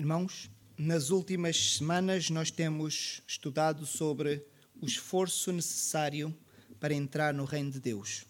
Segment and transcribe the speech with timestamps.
[0.00, 0.48] Irmãos,
[0.78, 4.46] nas últimas semanas nós temos estudado sobre
[4.80, 6.32] o esforço necessário
[6.78, 8.24] para entrar no reino de Deus.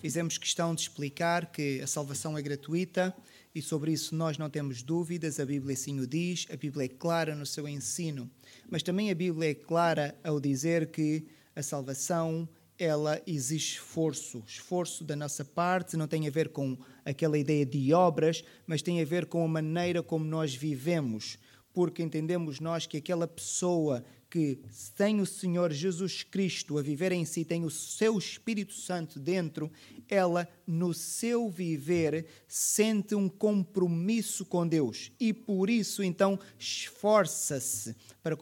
[0.00, 3.14] Fizemos questão de explicar que a salvação é gratuita
[3.54, 6.88] e sobre isso nós não temos dúvidas, a Bíblia assim o diz, a Bíblia é
[6.88, 8.30] clara no seu ensino,
[8.70, 12.48] mas também a Bíblia é clara ao dizer que a salvação
[12.78, 17.92] ela exige esforço, esforço da nossa parte, não tem a ver com aquela ideia de
[17.92, 21.38] obras, mas tem a ver com a maneira como nós vivemos,
[21.72, 24.58] porque entendemos nós que aquela pessoa que
[24.96, 29.70] tem o Senhor Jesus Cristo a viver em si, tem o seu Espírito Santo dentro,
[30.08, 38.36] ela no seu viver sente um compromisso com Deus e por isso então esforça-se para,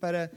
[0.00, 0.32] para,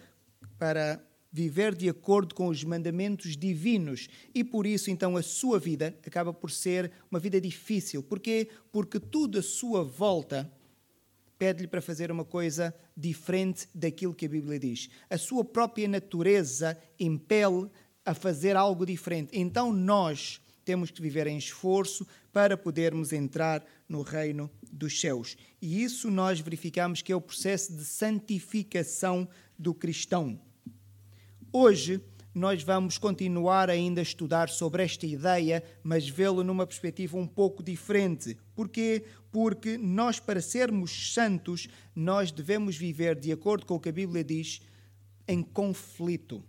[0.59, 5.95] para viver de acordo com os mandamentos divinos e por isso então a sua vida
[6.05, 8.03] acaba por ser uma vida difícil.
[8.03, 8.49] Porquê?
[8.71, 10.51] Porque tudo à sua volta
[11.39, 14.89] pede-lhe para fazer uma coisa diferente daquilo que a Bíblia diz.
[15.09, 17.69] A sua própria natureza impele
[18.05, 19.31] a fazer algo diferente.
[19.33, 25.35] Então nós temos que viver em esforço para podermos entrar no reino dos céus.
[25.61, 30.39] E isso nós verificamos que é o processo de santificação do cristão.
[31.53, 32.01] Hoje
[32.33, 37.61] nós vamos continuar ainda a estudar sobre esta ideia, mas vê-lo numa perspectiva um pouco
[37.61, 38.37] diferente.
[38.55, 39.03] Porquê?
[39.33, 44.23] Porque nós, para sermos santos, nós devemos viver de acordo com o que a Bíblia
[44.23, 44.61] diz,
[45.27, 46.41] em conflito.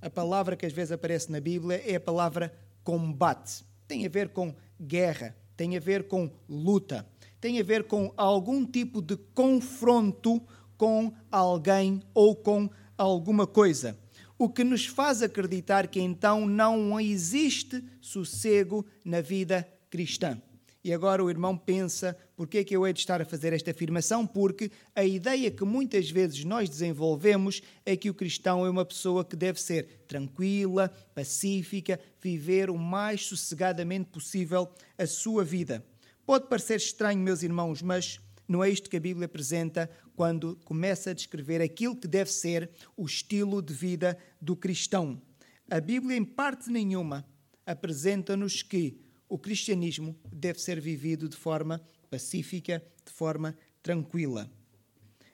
[0.00, 3.64] A palavra que às vezes aparece na Bíblia é a palavra combate.
[3.88, 7.04] Tem a ver com guerra, tem a ver com luta,
[7.40, 10.40] tem a ver com algum tipo de confronto
[10.76, 13.98] com alguém ou com alguma coisa
[14.38, 20.40] o que nos faz acreditar que então não existe sossego na vida cristã.
[20.84, 23.54] E agora o irmão pensa, por que é que eu hei de estar a fazer
[23.54, 24.26] esta afirmação?
[24.26, 29.24] Porque a ideia que muitas vezes nós desenvolvemos é que o cristão é uma pessoa
[29.24, 34.68] que deve ser tranquila, pacífica, viver o mais sossegadamente possível
[34.98, 35.82] a sua vida.
[36.26, 41.10] Pode parecer estranho, meus irmãos, mas não é isto que a Bíblia apresenta quando começa
[41.10, 45.20] a descrever aquilo que deve ser o estilo de vida do cristão.
[45.70, 47.26] A Bíblia, em parte nenhuma,
[47.66, 54.50] apresenta-nos que o cristianismo deve ser vivido de forma pacífica, de forma tranquila.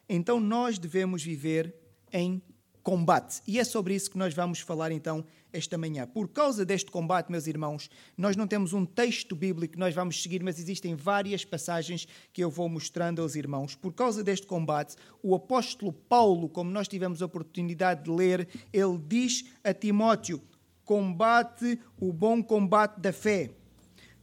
[0.09, 1.75] Então nós devemos viver
[2.13, 2.43] em
[2.91, 3.41] combate.
[3.47, 6.09] E é sobre isso que nós vamos falar então esta manhã.
[6.09, 10.21] Por causa deste combate, meus irmãos, nós não temos um texto bíblico que nós vamos
[10.21, 13.77] seguir, mas existem várias passagens que eu vou mostrando aos irmãos.
[13.77, 18.99] Por causa deste combate, o apóstolo Paulo, como nós tivemos a oportunidade de ler, ele
[19.07, 20.43] diz a Timóteo:
[20.85, 23.53] combate o bom combate da fé.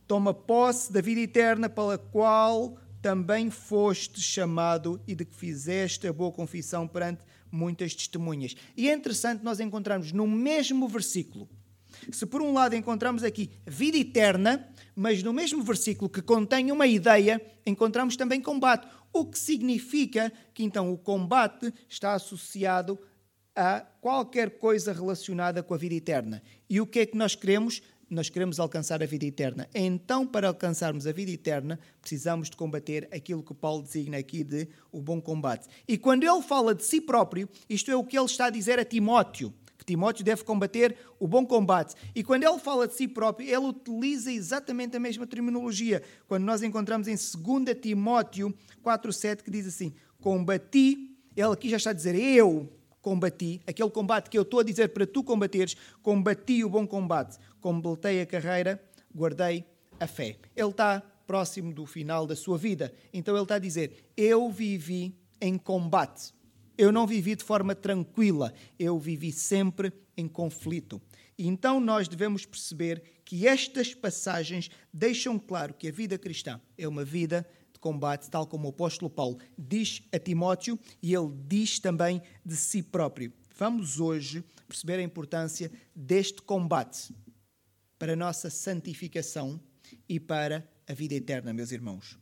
[0.05, 6.11] Toma posse da vida eterna pela qual também foste chamado e de que fizeste a
[6.11, 7.23] boa confissão perante
[7.57, 8.55] muitas testemunhas.
[8.75, 11.49] E é interessante nós encontrarmos no mesmo versículo,
[12.11, 16.87] se por um lado encontramos aqui vida eterna, mas no mesmo versículo que contém uma
[16.87, 18.87] ideia, encontramos também combate.
[19.11, 22.99] O que significa que então o combate está associado
[23.55, 26.43] a qualquer coisa relacionada com a vida eterna.
[26.69, 27.81] E o que é que nós queremos?
[28.09, 29.67] Nós queremos alcançar a vida eterna.
[29.73, 34.67] Então, para alcançarmos a vida eterna, precisamos de combater aquilo que Paulo designa aqui de
[34.91, 35.67] o bom combate.
[35.87, 38.79] E quando ele fala de si próprio, isto é o que ele está a dizer
[38.79, 41.95] a Timóteo, que Timóteo deve combater o bom combate.
[42.15, 46.01] E quando ele fala de si próprio, ele utiliza exatamente a mesma terminologia.
[46.27, 51.89] Quando nós encontramos em 2 Timóteo 4:7 que diz assim: "Combati", ele aqui já está
[51.89, 52.76] a dizer eu
[53.07, 57.37] combati, aquele combate que eu estou a dizer para tu combateres, combati o bom combate,
[57.61, 58.83] completei a carreira,
[59.15, 59.63] guardei
[59.97, 60.35] a fé.
[60.53, 62.93] Ele está próximo do final da sua vida.
[63.13, 66.33] Então ele está a dizer: Eu vivi em combate.
[66.77, 68.53] Eu não vivi de forma tranquila.
[68.77, 71.01] Eu vivi sempre em conflito.
[71.37, 76.85] E então nós devemos perceber que estas passagens deixam claro que a vida cristã é
[76.85, 77.47] uma vida
[77.87, 82.83] combate, tal como o apóstolo Paulo diz a Timóteo e ele diz também de si
[82.83, 83.31] próprio.
[83.57, 87.15] Vamos hoje perceber a importância deste combate
[87.97, 89.57] para a nossa santificação
[90.07, 92.19] e para a vida eterna, meus irmãos.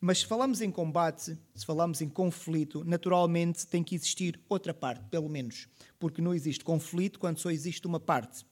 [0.00, 5.04] Mas se falamos em combate, se falamos em conflito, naturalmente tem que existir outra parte,
[5.10, 5.66] pelo menos.
[5.98, 8.46] Porque não existe conflito quando só existe uma parte.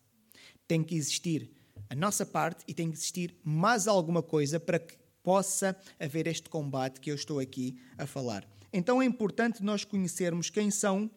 [0.66, 1.52] Tem que existir
[1.88, 4.98] a nossa parte e tem que existir mais alguma coisa para que
[5.28, 8.48] possa haver este combate que eu estou aqui a falar.
[8.72, 11.10] Então é importante nós conhecermos quem são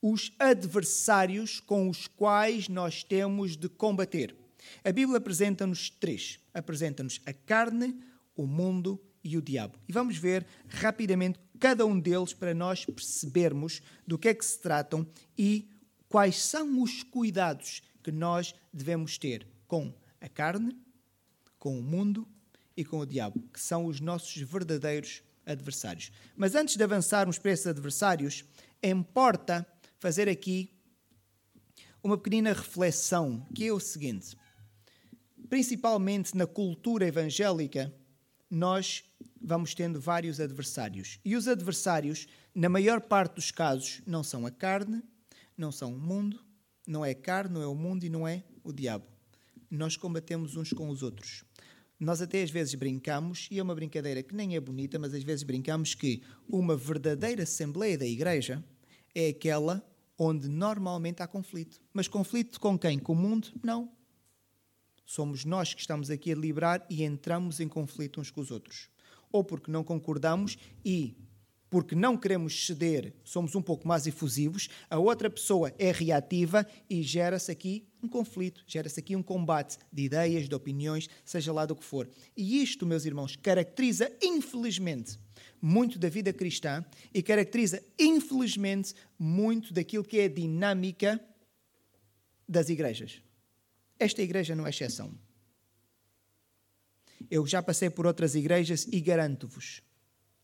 [0.00, 4.34] os adversários com os quais nós temos de combater.
[4.82, 7.94] A Bíblia apresenta-nos três: apresenta-nos a carne,
[8.34, 9.78] o mundo e o diabo.
[9.86, 14.58] E vamos ver rapidamente cada um deles para nós percebermos do que é que se
[14.58, 15.06] tratam
[15.36, 15.68] e
[16.08, 19.92] quais são os cuidados que nós devemos ter com
[20.22, 20.74] a carne,
[21.58, 22.26] com o mundo
[22.78, 26.12] e com o diabo, que são os nossos verdadeiros adversários.
[26.36, 28.44] Mas antes de avançarmos para esses adversários,
[28.80, 29.66] importa
[29.98, 30.72] fazer aqui
[32.00, 34.36] uma pequena reflexão, que é o seguinte:
[35.50, 37.92] principalmente na cultura evangélica,
[38.48, 39.02] nós
[39.42, 41.18] vamos tendo vários adversários.
[41.24, 45.02] E os adversários, na maior parte dos casos, não são a carne,
[45.56, 46.38] não são o mundo,
[46.86, 49.04] não é a carne, não é o mundo e não é o diabo.
[49.68, 51.42] Nós combatemos uns com os outros.
[51.98, 55.24] Nós até às vezes brincamos, e é uma brincadeira que nem é bonita, mas às
[55.24, 58.64] vezes brincamos que uma verdadeira Assembleia da Igreja
[59.14, 59.84] é aquela
[60.16, 61.80] onde normalmente há conflito.
[61.92, 62.98] Mas conflito com quem?
[62.98, 63.48] Com o mundo?
[63.62, 63.90] Não.
[65.04, 68.88] Somos nós que estamos aqui a deliberar e entramos em conflito uns com os outros.
[69.32, 71.16] Ou porque não concordamos e
[71.70, 77.02] porque não queremos ceder, somos um pouco mais efusivos, a outra pessoa é reativa e
[77.02, 81.74] gera-se aqui um conflito, gera-se aqui um combate de ideias, de opiniões, seja lá do
[81.74, 82.08] que for.
[82.36, 85.18] E isto, meus irmãos, caracteriza, infelizmente,
[85.60, 91.20] muito da vida cristã e caracteriza, infelizmente, muito daquilo que é a dinâmica
[92.48, 93.20] das igrejas.
[93.98, 95.12] Esta igreja não é exceção.
[97.30, 99.82] Eu já passei por outras igrejas e garanto-vos,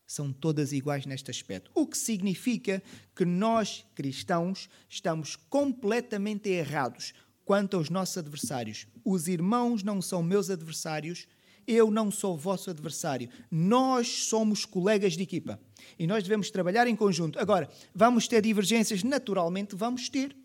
[0.05, 1.71] são todas iguais neste aspecto.
[1.73, 2.81] O que significa
[3.15, 7.13] que nós, cristãos, estamos completamente errados
[7.43, 8.87] quanto aos nossos adversários.
[9.03, 11.27] Os irmãos não são meus adversários,
[11.67, 13.29] eu não sou vosso adversário.
[13.49, 15.59] Nós somos colegas de equipa
[15.97, 17.39] e nós devemos trabalhar em conjunto.
[17.39, 19.03] Agora, vamos ter divergências?
[19.03, 20.35] Naturalmente, vamos ter.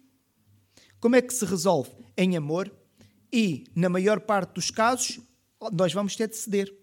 [0.99, 1.91] Como é que se resolve?
[2.17, 2.71] Em amor
[3.33, 5.21] e, na maior parte dos casos,
[5.73, 6.75] nós vamos ter de ceder.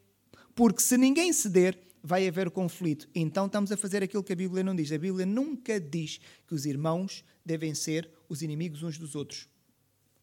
[0.56, 1.78] Porque se ninguém ceder,
[2.08, 3.10] vai haver conflito.
[3.14, 4.90] Então estamos a fazer aquilo que a Bíblia não diz.
[4.94, 9.50] A Bíblia nunca diz que os irmãos devem ser os inimigos uns dos outros.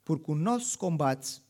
[0.02, 1.42] Porque o nosso combate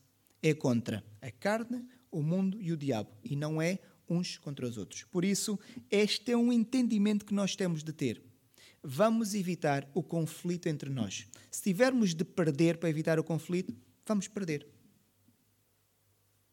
[0.43, 3.79] é contra a carne, o mundo e o diabo, e não é
[4.09, 5.05] uns contra os outros.
[5.05, 5.59] Por isso,
[5.89, 8.21] este é um entendimento que nós temos de ter.
[8.83, 11.29] Vamos evitar o conflito entre nós.
[11.49, 13.73] Se tivermos de perder para evitar o conflito,
[14.05, 14.67] vamos perder.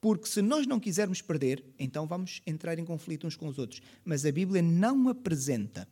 [0.02, 3.84] Porque se nós não quisermos perder, então vamos entrar em conflito uns com os outros.
[4.04, 5.88] Mas a Bíblia não apresenta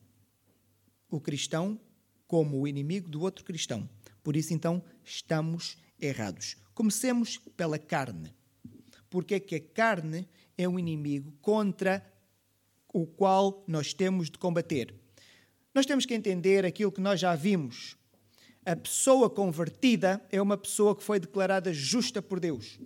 [1.12, 1.80] o cristão
[2.28, 3.88] como o inimigo do outro cristão.
[4.24, 6.58] Por isso, então, estamos errados.
[6.74, 8.34] Comecemos pela carne.
[9.12, 10.28] Porque é que a carne
[10.58, 12.04] é um inimigo contra
[12.92, 14.94] o qual nós temos de combater.
[15.74, 17.96] Nós temos que entender aquilo que nós já vimos.
[18.66, 22.80] A pessoa convertida é uma pessoa que foi declarada justa por Deus.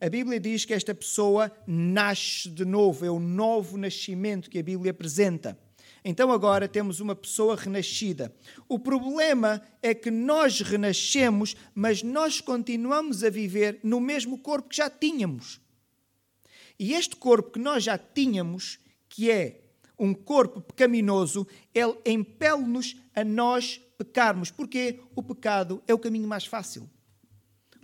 [0.00, 4.62] A Bíblia diz que esta pessoa nasce de novo, é o novo nascimento que a
[4.62, 5.58] Bíblia apresenta.
[6.02, 8.34] Então agora temos uma pessoa renascida.
[8.66, 14.76] O problema é que nós renascemos, mas nós continuamos a viver no mesmo corpo que
[14.76, 15.60] já tínhamos.
[16.78, 19.60] E este corpo que nós já tínhamos, que é
[19.98, 26.46] um corpo pecaminoso, ele impele-nos a nós pecarmos, porque o pecado é o caminho mais
[26.46, 26.88] fácil.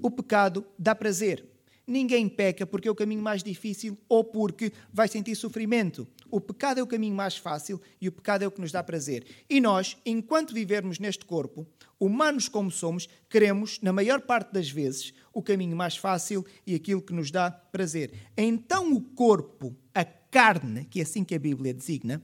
[0.01, 1.56] O pecado dá prazer.
[1.87, 6.07] Ninguém peca porque é o caminho mais difícil ou porque vai sentir sofrimento.
[6.29, 8.83] O pecado é o caminho mais fácil e o pecado é o que nos dá
[8.83, 9.25] prazer.
[9.49, 11.65] E nós, enquanto vivermos neste corpo,
[12.01, 17.01] humanos como somos, queremos, na maior parte das vezes, o caminho mais fácil e aquilo
[17.01, 18.13] que nos dá prazer.
[18.37, 22.21] Então o corpo, a carne, que é assim que a Bíblia designa,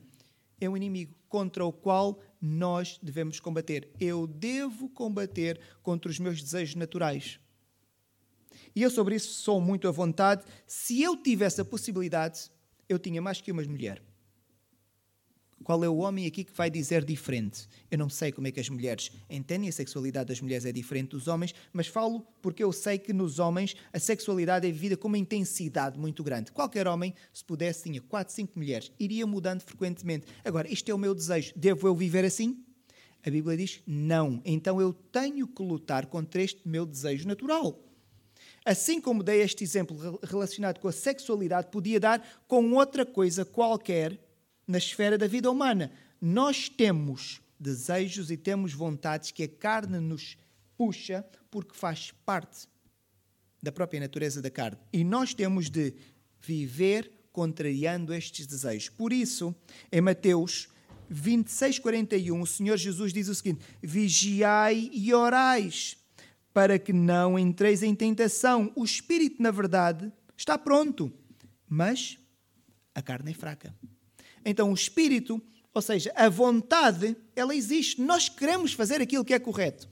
[0.61, 3.89] é um inimigo contra o qual nós devemos combater.
[4.01, 7.39] Eu devo combater contra os meus desejos naturais.
[8.75, 10.45] E eu sobre isso sou muito à vontade.
[10.67, 12.51] Se eu tivesse a possibilidade,
[12.89, 14.03] eu tinha mais que uma mulher.
[15.63, 17.69] Qual é o homem aqui que vai dizer diferente?
[17.91, 21.11] Eu não sei como é que as mulheres entendem a sexualidade das mulheres é diferente
[21.11, 25.09] dos homens, mas falo porque eu sei que nos homens a sexualidade é vivida com
[25.09, 26.51] uma intensidade muito grande.
[26.51, 30.27] Qualquer homem, se pudesse, tinha 4, 5 mulheres, iria mudando frequentemente.
[30.45, 31.53] Agora, isto é o meu desejo.
[31.55, 32.65] Devo eu viver assim?
[33.25, 34.43] A Bíblia diz não.
[34.45, 37.79] Então eu tenho que lutar contra este meu desejo natural.
[38.65, 44.19] Assim como dei este exemplo relacionado com a sexualidade, podia dar com outra coisa qualquer
[44.67, 45.91] na esfera da vida humana.
[46.21, 50.37] Nós temos desejos e temos vontades que a carne nos
[50.77, 52.69] puxa porque faz parte
[53.63, 54.79] da própria natureza da carne.
[54.93, 55.95] E nós temos de
[56.41, 58.89] viver contrariando estes desejos.
[58.89, 59.55] Por isso,
[59.91, 60.69] em Mateus
[61.09, 65.97] 26, 41, o Senhor Jesus diz o seguinte: Vigiai e orais
[66.53, 68.73] para que não entreis em tentação.
[68.77, 71.13] O espírito, na verdade, está pronto,
[71.69, 72.19] mas
[72.95, 73.75] A carne é fraca.
[74.45, 75.41] Então o espírito,
[75.73, 78.01] ou seja, a vontade, ela existe.
[78.01, 79.89] Nós queremos fazer aquilo que é correto.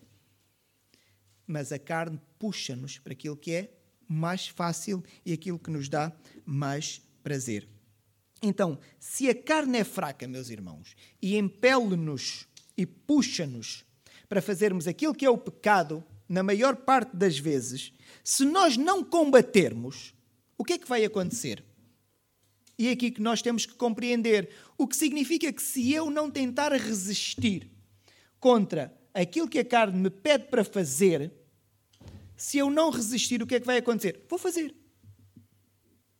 [1.46, 3.74] Mas a carne puxa-nos para aquilo que é
[4.06, 6.12] mais fácil e aquilo que nos dá
[6.44, 7.68] mais prazer.
[8.42, 13.84] Então, se a carne é fraca, meus irmãos, e impele-nos e puxa-nos
[14.28, 19.02] para fazermos aquilo que é o pecado, na maior parte das vezes, se nós não
[19.02, 20.14] combatermos,
[20.56, 21.64] o que é que vai acontecer?
[22.78, 24.48] E é aqui que nós temos que compreender.
[24.78, 27.68] O que significa que se eu não tentar resistir
[28.38, 31.32] contra aquilo que a carne me pede para fazer,
[32.36, 34.24] se eu não resistir, o que é que vai acontecer?
[34.28, 34.72] Vou fazer.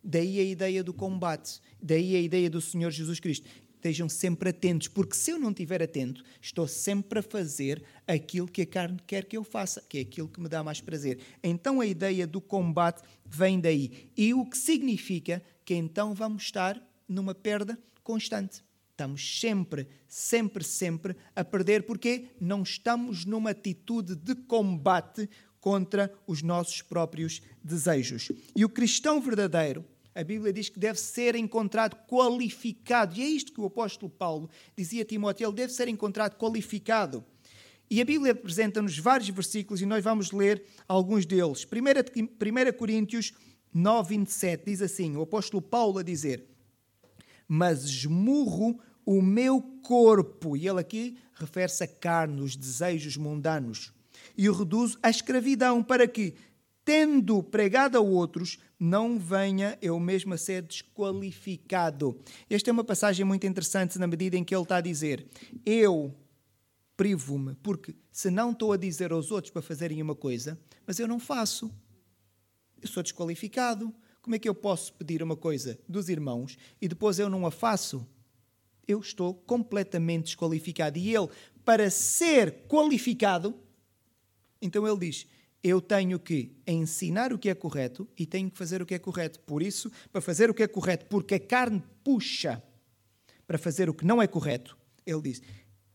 [0.02, 3.48] Daí a ideia do combate, daí a ideia do Senhor Jesus Cristo.
[3.80, 8.60] Estejam sempre atentos, porque se eu não estiver atento, estou sempre a fazer aquilo que
[8.60, 11.18] a carne quer que eu faça, que é aquilo que me dá mais prazer.
[11.42, 14.10] Então a ideia do combate vem daí.
[14.14, 18.62] E o que significa que então vamos estar numa perda constante.
[18.90, 25.26] Estamos sempre, sempre, sempre a perder, porque não estamos numa atitude de combate
[25.58, 28.30] contra os nossos próprios desejos.
[28.54, 29.86] E o cristão verdadeiro,
[30.20, 33.18] a Bíblia diz que deve ser encontrado qualificado.
[33.18, 37.24] E é isto que o apóstolo Paulo dizia a Timóteo: ele deve ser encontrado qualificado.
[37.90, 41.64] E a Bíblia apresenta-nos vários versículos e nós vamos ler alguns deles.
[41.64, 43.32] 1 Coríntios
[43.72, 46.44] 9, 27 diz assim: o apóstolo Paulo a dizer:
[47.48, 53.92] Mas esmurro o meu corpo, e ele aqui refere-se a carne, os desejos mundanos,
[54.36, 56.34] e o reduzo à escravidão, para que,
[56.84, 62.18] tendo pregado a outros, não venha eu mesmo a ser desqualificado.
[62.48, 65.26] Esta é uma passagem muito interessante na medida em que ele está a dizer:
[65.66, 66.16] Eu
[66.96, 71.06] privo-me, porque se não estou a dizer aos outros para fazerem uma coisa, mas eu
[71.06, 71.70] não faço,
[72.80, 73.94] eu sou desqualificado.
[74.22, 77.50] Como é que eu posso pedir uma coisa dos irmãos e depois eu não a
[77.50, 78.06] faço?
[78.88, 80.98] Eu estou completamente desqualificado.
[80.98, 81.28] E ele,
[81.64, 83.54] para ser qualificado,
[84.60, 85.26] então ele diz:
[85.62, 88.98] eu tenho que ensinar o que é correto e tenho que fazer o que é
[88.98, 89.40] correto.
[89.40, 92.62] Por isso, para fazer o que é correto, porque a carne puxa
[93.46, 95.42] para fazer o que não é correto, ele diz: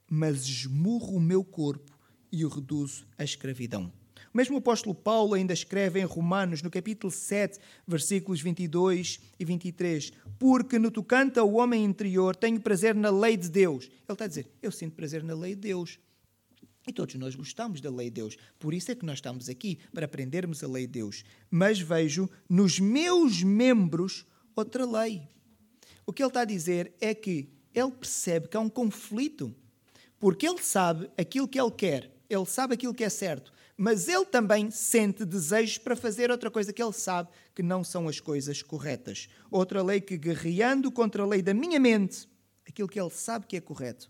[0.09, 1.97] Mas esmurro o meu corpo
[2.31, 3.91] e o reduzo à escravidão.
[4.33, 7.57] O mesmo apóstolo Paulo ainda escreve em Romanos, no capítulo 7,
[7.87, 13.49] versículos 22 e 23, porque no tocante ao homem interior tenho prazer na lei de
[13.49, 13.85] Deus.
[13.85, 15.97] Ele está a dizer, eu sinto prazer na lei de Deus.
[16.87, 18.37] E todos nós gostamos da lei de Deus.
[18.59, 21.23] Por isso é que nós estamos aqui, para aprendermos a lei de Deus.
[21.49, 24.25] Mas vejo nos meus membros
[24.55, 25.27] outra lei.
[26.05, 29.53] O que ele está a dizer é que ele percebe que há um conflito.
[30.19, 34.25] Porque ele sabe aquilo que ele quer, ele sabe aquilo que é certo, mas ele
[34.25, 38.61] também sente desejos para fazer outra coisa que ele sabe que não são as coisas
[38.61, 39.27] corretas.
[39.51, 42.29] Outra lei que, guerreando contra a lei da minha mente,
[42.67, 44.09] aquilo que ele sabe que é correto,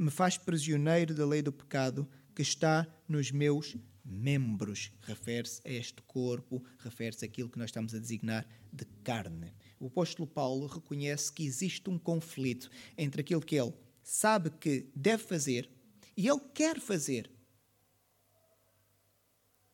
[0.00, 4.90] me faz prisioneiro da lei do pecado que está nos meus membros.
[5.02, 9.52] Refere-se a este corpo, refere-se àquilo que nós estamos a designar de carne.
[9.78, 15.22] O apóstolo Paulo reconhece que existe um conflito entre aquilo que ele sabe que deve
[15.22, 15.68] fazer
[16.16, 17.30] e ele quer fazer.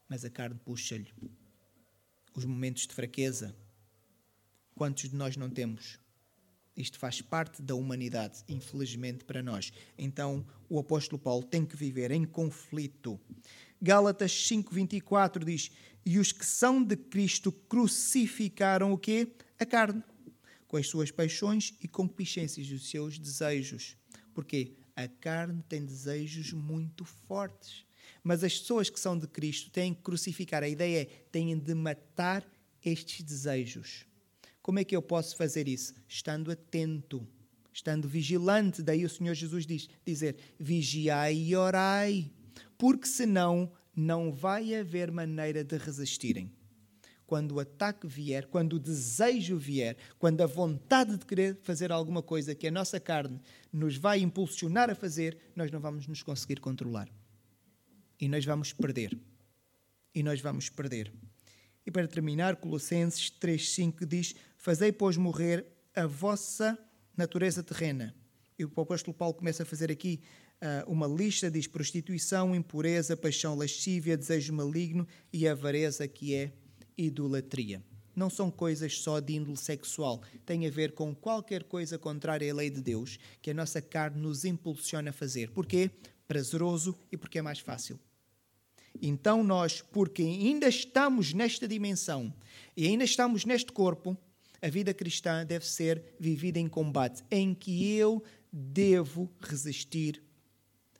[0.09, 1.15] Mas a carne puxa-lhe
[2.35, 3.57] os momentos de fraqueza.
[4.75, 6.01] Quantos de nós não temos?
[6.77, 9.73] Isto faz parte da humanidade, infelizmente para nós.
[9.97, 13.19] Então, o apóstolo Paulo tem que viver em conflito.
[13.81, 15.71] Gálatas 5:24 diz:
[16.05, 19.33] "E os que são de Cristo crucificaram o quê?
[19.59, 20.03] A carne,
[20.69, 23.97] com as suas paixões e concupiscências dos seus desejos."
[24.35, 27.85] Porque a carne tem desejos muito fortes.
[28.23, 30.63] Mas as pessoas que são de Cristo têm que crucificar.
[30.63, 32.47] A ideia é têm de matar
[32.85, 34.06] estes desejos.
[34.67, 35.95] Como é que eu posso fazer isso?
[36.09, 37.25] Estando atento,
[37.73, 38.83] estando vigilante.
[38.83, 42.33] Daí o Senhor Jesus diz, dizer, vigiai e orai,
[42.77, 46.51] porque senão não vai haver maneira de resistirem.
[47.29, 52.21] Quando o ataque vier, quando o desejo vier, quando a vontade de querer fazer alguma
[52.21, 53.41] coisa que a nossa carne
[53.73, 57.09] nos vai impulsionar a fazer, nós não vamos nos conseguir controlar.
[58.21, 59.17] E nós vamos perder.
[60.13, 61.13] E nós vamos perder.
[61.87, 66.79] E para terminar, Colossenses 3,5 diz: Fazei, pois, morrer a vossa
[67.17, 68.15] natureza terrena.
[68.59, 70.21] E o apóstolo Paulo começa a fazer aqui
[70.61, 76.53] uh, uma lista: diz prostituição, impureza, paixão lascívia, desejo maligno e avareza, que é
[76.97, 77.83] idolatria.
[78.15, 82.55] Não são coisas só de índole sexual, tem a ver com qualquer coisa contrária à
[82.55, 85.51] lei de Deus que a nossa carne nos impulsiona a fazer.
[85.51, 85.91] Porquê?
[86.27, 88.01] Prazeroso e porque é mais fácil.
[89.03, 92.33] Então, nós, porque ainda estamos nesta dimensão
[92.75, 94.17] e ainda estamos neste corpo,
[94.61, 98.23] A vida cristã deve ser vivida em combate, em que eu
[98.53, 100.23] devo resistir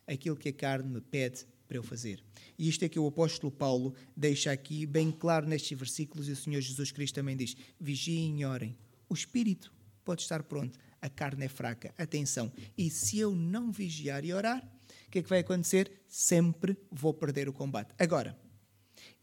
[0.07, 2.23] aquilo que a carne me pede para eu fazer.
[2.59, 6.37] E isto é que o apóstolo Paulo deixa aqui bem claro nestes versículos, e o
[6.37, 8.77] Senhor Jesus Cristo também diz: vigiem e orem.
[9.09, 9.73] O espírito
[10.05, 11.93] pode estar pronto, a carne é fraca.
[11.99, 12.53] Atenção.
[12.77, 14.65] E se eu não vigiar e orar,
[15.07, 15.91] o que é que vai acontecer?
[16.07, 17.95] Sempre vou perder o combate.
[17.99, 18.37] Agora,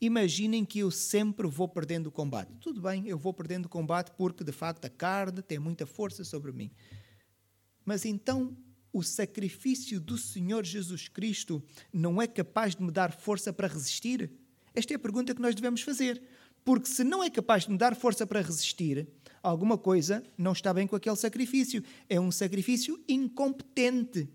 [0.06, 2.52] imaginem que eu sempre vou perdendo o combate.
[2.60, 6.24] Tudo bem, eu vou perdendo o combate porque de facto a carne tem muita força
[6.24, 6.72] sobre mim.
[7.86, 8.56] Mas então
[8.92, 14.32] o sacrifício do Senhor Jesus Cristo não é capaz de me dar força para resistir?
[14.76, 16.22] Esta é a pergunta que nós devemos fazer.
[16.64, 19.08] Porque se não é capaz de me dar força para resistir,
[19.42, 21.84] alguma coisa não está bem com aquele sacrifício.
[22.10, 24.30] É um sacrifício incompetente.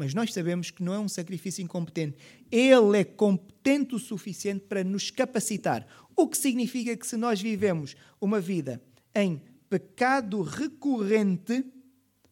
[0.00, 2.16] Mas nós sabemos que não é um sacrifício incompetente.
[2.50, 5.86] Ele é competente o suficiente para nos capacitar.
[6.16, 8.80] O que significa que se nós vivemos uma vida
[9.14, 11.66] em pecado recorrente,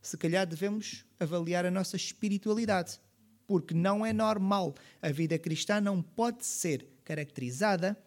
[0.01, 2.99] se calhar devemos avaliar a nossa espiritualidade,
[3.47, 4.75] porque não é normal.
[5.03, 8.03] A vida cristã não pode ser caracterizada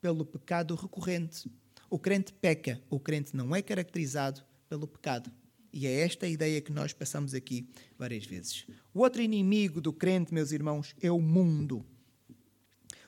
[0.00, 1.48] pelo pecado recorrente.
[1.88, 5.30] O crente peca, o crente não é caracterizado pelo pecado.
[5.76, 7.66] E é esta a ideia que nós passamos aqui
[7.98, 8.64] várias vezes.
[8.94, 11.84] O outro inimigo do crente, meus irmãos, é o mundo.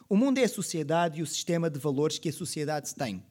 [0.08, 3.22] O mundo é a sociedade e o sistema de valores que a sociedade tem.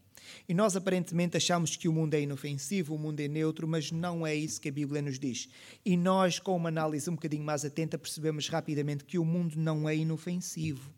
[0.48, 4.26] E nós aparentemente achamos que o mundo é inofensivo, o mundo é neutro, mas não
[4.26, 5.50] é isso que a Bíblia nos diz.
[5.84, 9.90] E nós, com uma análise um bocadinho mais atenta, percebemos rapidamente que o mundo não
[9.90, 10.94] é inofensivo.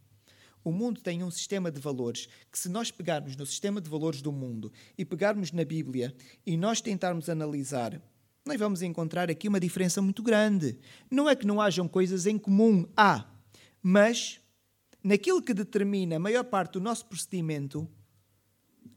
[0.64, 4.22] O mundo tem um sistema de valores que, se nós pegarmos no sistema de valores
[4.22, 6.14] do mundo e pegarmos na Bíblia
[6.46, 8.00] e nós tentarmos analisar,
[8.48, 10.78] nós vamos encontrar aqui uma diferença muito grande.
[11.12, 13.26] Não é que não hajam coisas em comum, há,
[13.82, 14.40] mas
[15.04, 17.88] naquilo que determina a maior parte do nosso procedimento,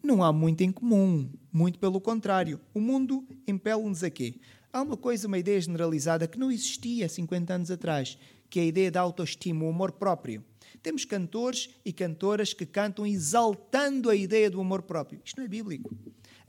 [0.03, 1.31] não há muito em comum.
[1.53, 2.61] Muito pelo contrário.
[2.73, 4.37] O mundo impele-nos a quê?
[4.73, 8.17] Há uma coisa, uma ideia generalizada que não existia 50 anos atrás,
[8.49, 10.45] que é a ideia da autoestima, o amor próprio.
[10.83, 15.21] Temos cantores e cantoras que cantam exaltando a ideia do amor próprio.
[15.25, 15.95] Isto não é bíblico.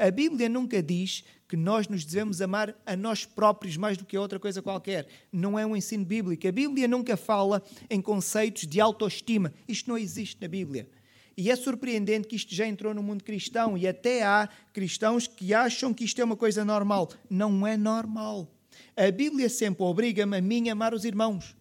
[0.02, 4.18] A Bíblia nunca diz que nós nos devemos amar a nós próprios mais do que
[4.18, 5.06] a outra coisa qualquer.
[5.32, 6.48] Não é um ensino bíblico.
[6.48, 9.54] A Bíblia nunca fala em conceitos de autoestima.
[9.68, 10.90] Isto não existe na Bíblia.
[11.38, 15.54] E é surpreendente que isto já entrou no mundo cristão e até há cristãos que
[15.54, 17.12] acham que isto é uma coisa normal.
[17.30, 18.52] Não é normal.
[18.98, 21.56] A Bíblia sempre obriga-me a mim a amar os irmãos.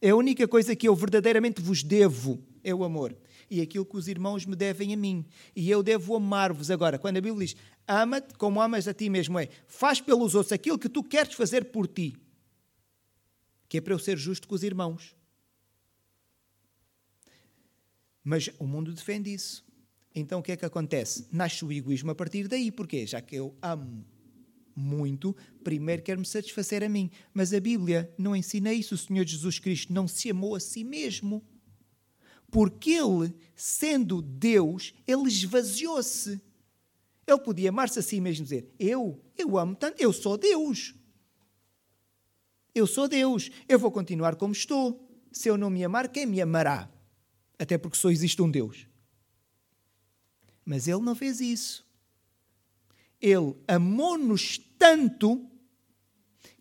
[0.00, 3.16] É a única coisa que eu verdadeiramente vos devo é o amor.
[3.52, 5.26] E aquilo que os irmãos me devem a mim.
[5.54, 6.70] E eu devo amar-vos.
[6.70, 10.52] Agora, quando a Bíblia diz ama-te como amas a ti mesmo, é faz pelos outros
[10.52, 12.16] aquilo que tu queres fazer por ti.
[13.68, 15.14] Que é para eu ser justo com os irmãos.
[18.24, 19.62] Mas o mundo defende isso.
[20.14, 21.28] Então o que é que acontece?
[21.30, 22.72] Nasce o egoísmo a partir daí.
[22.72, 23.06] Porquê?
[23.06, 24.02] Já que eu amo
[24.74, 27.10] muito, primeiro quero me satisfazer a mim.
[27.34, 28.94] Mas a Bíblia não ensina isso.
[28.94, 31.44] O Senhor Jesus Cristo não se amou a si mesmo.
[32.52, 36.40] Porque ele, sendo Deus, ele esvaziou-se.
[37.26, 40.94] Ele podia amar-se a si mesmo dizer: Eu, eu amo tanto, eu sou Deus.
[42.72, 45.04] Eu sou Deus, eu vou continuar como estou.
[45.32, 46.88] Se eu não me amar, quem me amará?
[47.62, 48.88] até porque só existe um Deus.
[50.64, 51.86] Mas ele não fez isso.
[53.20, 55.48] Ele amou-nos tanto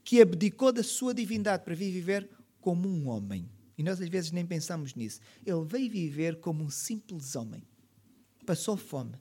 [0.04, 3.50] que abdicou da sua divindade para vir viver como um homem.
[3.78, 5.20] E nós às vezes nem pensamos nisso.
[5.46, 7.64] Ele veio viver como um simples homem.
[8.46, 9.18] Passou fome.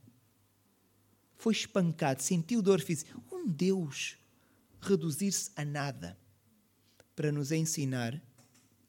[1.36, 3.16] Foi espancado, sentiu dor física.
[3.32, 4.18] Um Deus
[4.80, 6.18] reduzir-se a nada
[7.14, 8.20] para nos ensinar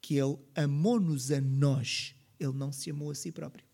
[0.00, 3.64] que Ele amou-nos a nós ele não se amou a si próprio.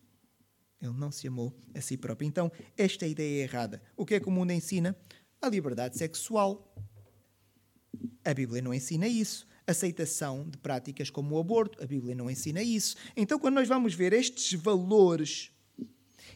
[0.80, 2.26] Ele não se amou a si próprio.
[2.26, 3.82] Então, esta ideia é errada.
[3.96, 4.96] O que é que o mundo ensina?
[5.40, 6.74] A liberdade sexual.
[8.24, 9.46] A Bíblia não ensina isso.
[9.68, 11.82] Aceitação de práticas como o aborto.
[11.82, 12.96] A Bíblia não ensina isso.
[13.14, 15.50] Então, quando nós vamos ver estes valores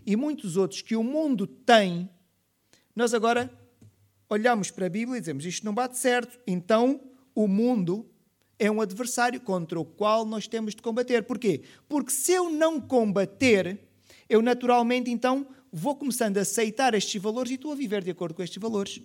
[0.05, 2.11] e muitos outros que o mundo tem,
[2.95, 3.51] nós agora
[4.29, 6.39] olhamos para a Bíblia e dizemos isto não bate certo.
[6.47, 7.01] Então,
[7.35, 8.07] o mundo
[8.59, 11.23] é um adversário contra o qual nós temos de combater.
[11.23, 11.63] Porquê?
[11.89, 13.81] Porque se eu não combater,
[14.29, 18.35] eu naturalmente então vou começando a aceitar estes valores e estou a viver de acordo
[18.35, 19.01] com estes valores.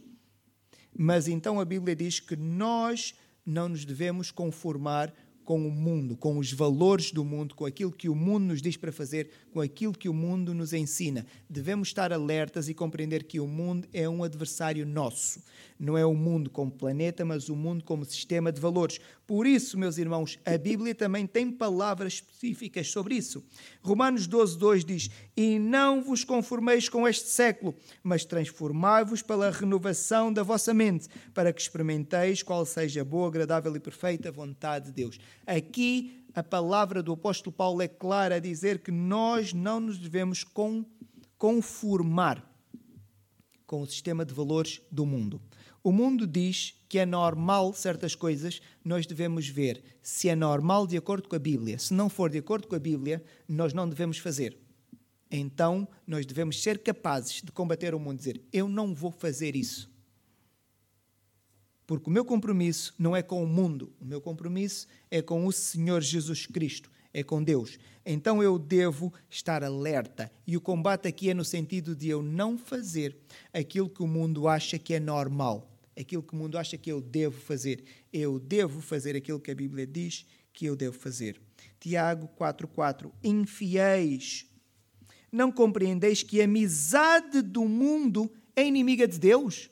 [0.95, 3.15] Mas então a Bíblia diz que nós
[3.47, 5.13] não nos devemos conformar
[5.47, 8.75] com o mundo, com os valores do mundo, com aquilo que o mundo nos diz
[8.75, 11.25] para fazer, com aquilo que o mundo nos ensina.
[11.49, 15.41] Devemos estar alertas e compreender que o mundo é um adversário nosso.
[15.79, 18.99] Não é o mundo como planeta, mas o mundo como sistema de valores.
[19.25, 23.41] Por isso, meus irmãos, a Bíblia também tem palavras específicas sobre isso.
[23.81, 30.33] Romanos 12, 2 diz: E não vos conformeis com este século, mas transformai-vos pela renovação
[30.33, 34.91] da vossa mente, para que experimenteis qual seja a boa, agradável e perfeita vontade de
[34.91, 35.19] Deus.
[35.47, 40.45] Aqui a palavra do apóstolo Paulo é clara a dizer que nós não nos devemos
[41.37, 42.45] conformar
[43.65, 45.41] com o sistema de valores do mundo.
[45.81, 50.97] O mundo diz que é normal certas coisas, nós devemos ver se é normal de
[50.97, 51.79] acordo com a Bíblia.
[51.79, 54.57] Se não for de acordo com a Bíblia, nós não devemos fazer.
[55.31, 59.55] Então, nós devemos ser capazes de combater o mundo e dizer: Eu não vou fazer
[59.55, 59.89] isso.
[61.87, 65.53] Porque o meu compromisso não é com o mundo, o meu compromisso é com o
[65.53, 67.79] Senhor Jesus Cristo, é com Deus.
[68.05, 70.29] Então eu devo estar alerta.
[70.45, 73.15] E o combate aqui é no sentido de eu não fazer
[73.53, 76.99] aquilo que o mundo acha que é normal, aquilo que o mundo acha que eu
[76.99, 77.81] devo fazer.
[78.11, 81.39] Eu devo fazer aquilo que a Bíblia diz que eu devo fazer.
[81.79, 84.45] Tiago 4,4: Infiéis,
[85.31, 89.69] não compreendeis que a amizade do mundo é inimiga de Deus?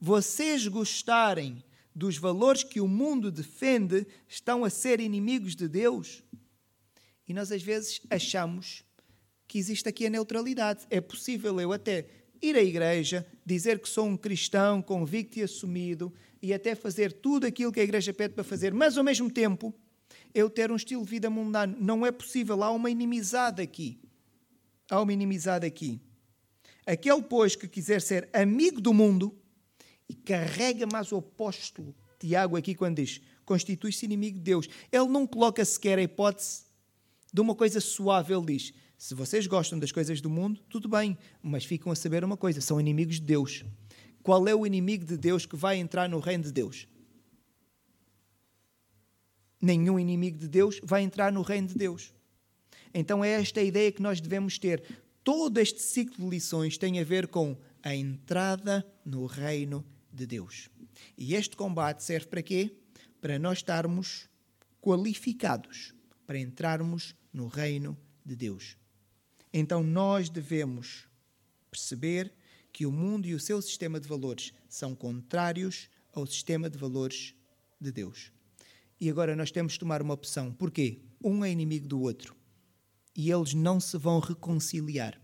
[0.00, 1.62] Vocês gostarem
[1.94, 6.22] dos valores que o mundo defende, estão a ser inimigos de Deus.
[7.28, 8.82] E nós às vezes achamos
[9.46, 10.86] que existe aqui a neutralidade.
[10.88, 12.06] É possível eu até
[12.40, 17.46] ir à igreja, dizer que sou um cristão convicto e assumido e até fazer tudo
[17.46, 19.74] aquilo que a igreja pede para fazer, mas ao mesmo tempo
[20.32, 21.76] eu ter um estilo de vida mundano.
[21.78, 24.00] Não é possível, há uma inimizade aqui.
[24.88, 26.00] Há uma inimizade aqui.
[26.86, 29.36] Aquele, pois, que quiser ser amigo do mundo,
[30.10, 34.68] e carrega mais o apóstolo Tiago aqui quando diz constitui-se inimigo de Deus.
[34.90, 36.62] Ele não coloca sequer a hipótese
[37.32, 38.34] de uma coisa suave.
[38.34, 42.24] Ele diz: se vocês gostam das coisas do mundo, tudo bem, mas ficam a saber
[42.24, 43.64] uma coisa: são inimigos de Deus.
[44.22, 46.86] Qual é o inimigo de Deus que vai entrar no reino de Deus?
[49.60, 52.12] Nenhum inimigo de Deus vai entrar no reino de Deus.
[52.92, 54.82] Então é esta a ideia que nós devemos ter.
[55.22, 60.68] Todo este ciclo de lições tem a ver com a entrada no reino de Deus.
[61.16, 62.74] E este combate serve para quê?
[63.20, 64.28] Para nós estarmos
[64.80, 65.94] qualificados
[66.30, 68.76] para entrarmos no reino de Deus.
[69.52, 71.08] Então nós devemos
[71.68, 72.32] perceber
[72.72, 77.34] que o mundo e o seu sistema de valores são contrários ao sistema de valores
[77.80, 78.32] de Deus.
[79.00, 80.52] E agora nós temos de tomar uma opção.
[80.52, 81.00] Porquê?
[81.20, 82.36] Um é inimigo do outro.
[83.16, 85.20] E eles não se vão reconciliar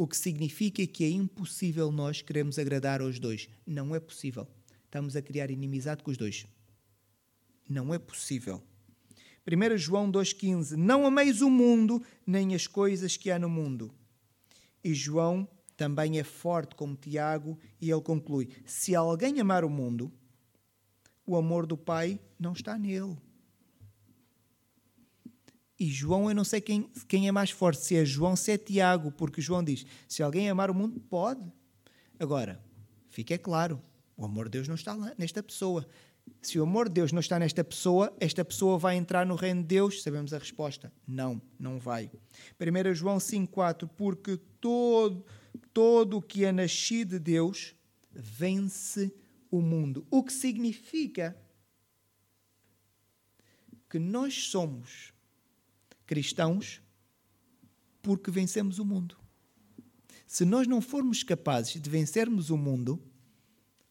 [0.00, 3.50] o que significa que é impossível nós queremos agradar aos dois.
[3.66, 4.48] Não é possível.
[4.86, 6.46] Estamos a criar inimizade com os dois.
[7.68, 8.62] Não é possível.
[9.46, 13.92] 1 João 2,15: Não ameis o mundo, nem as coisas que há no mundo.
[14.82, 20.10] E João também é forte como Tiago, e ele conclui: Se alguém amar o mundo,
[21.26, 23.18] o amor do Pai não está nele.
[25.80, 28.58] E João, eu não sei quem, quem é mais forte, se é João, se é
[28.58, 31.40] Tiago, porque João diz: se alguém amar o mundo, pode.
[32.18, 32.62] Agora,
[33.08, 33.80] fique claro:
[34.14, 35.88] o amor de Deus não está lá, nesta pessoa.
[36.42, 39.62] Se o amor de Deus não está nesta pessoa, esta pessoa vai entrar no reino
[39.62, 40.02] de Deus?
[40.02, 42.10] Sabemos a resposta: não, não vai.
[42.60, 45.24] 1 João 5,4: Porque todo,
[45.72, 47.74] todo o que é nascido de Deus
[48.12, 49.10] vence
[49.50, 50.06] o mundo.
[50.10, 51.34] O que significa
[53.88, 55.14] que nós somos
[56.10, 56.82] cristãos
[58.02, 59.16] porque vencemos o mundo.
[60.26, 63.00] Se nós não formos capazes de vencermos o mundo,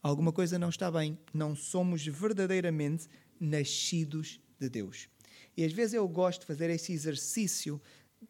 [0.03, 1.17] alguma coisa não está bem.
[1.33, 3.07] Não somos verdadeiramente
[3.39, 5.07] nascidos de Deus.
[5.55, 7.81] E às vezes eu gosto de fazer esse exercício,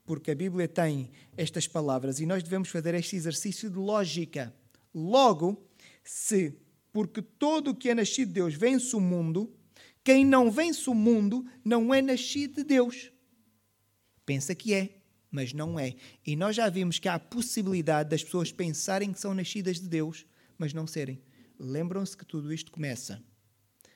[0.05, 4.53] porque a Bíblia tem estas palavras e nós devemos fazer este exercício de lógica.
[4.93, 5.67] Logo,
[6.03, 6.53] se,
[6.93, 9.51] porque todo o que é nascido de Deus vence o mundo,
[10.03, 13.11] quem não vence o mundo não é nascido de Deus
[14.29, 14.89] pensa que é,
[15.31, 15.95] mas não é.
[16.23, 19.89] E nós já vimos que há a possibilidade das pessoas pensarem que são nascidas de
[19.89, 20.23] Deus,
[20.55, 21.19] mas não serem.
[21.57, 23.19] Lembram-se que tudo isto começa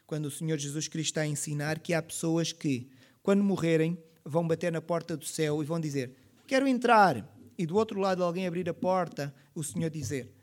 [0.07, 2.89] quando o Senhor Jesus Cristo está a ensinar que há pessoas que,
[3.21, 6.15] quando morrerem, vão bater na porta do céu e vão dizer:
[6.47, 7.31] Quero entrar.
[7.55, 10.33] E do outro lado, alguém abrir a porta, o Senhor dizer: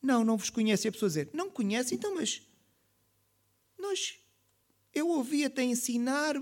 [0.00, 0.86] Não, não vos conhece.
[0.86, 2.42] E a pessoa dizer: Não conhece, então, mas
[3.76, 4.20] nós,
[4.94, 6.40] eu ouvia-te ensinar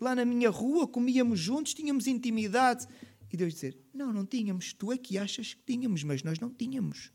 [0.00, 2.86] lá na minha rua, comíamos juntos, tínhamos intimidade.
[3.32, 4.72] E Deus dizer: Não, não tínhamos.
[4.72, 7.12] Tu é que achas que tínhamos, mas nós não tínhamos.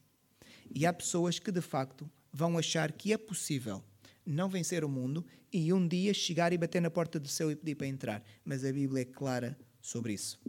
[0.74, 3.84] E há pessoas que de facto vão achar que é possível
[4.26, 7.56] não vencer o mundo e um dia chegar e bater na porta do céu e
[7.56, 8.24] pedir para entrar.
[8.43, 10.39] Mas a Bíblia é clara sobre isso.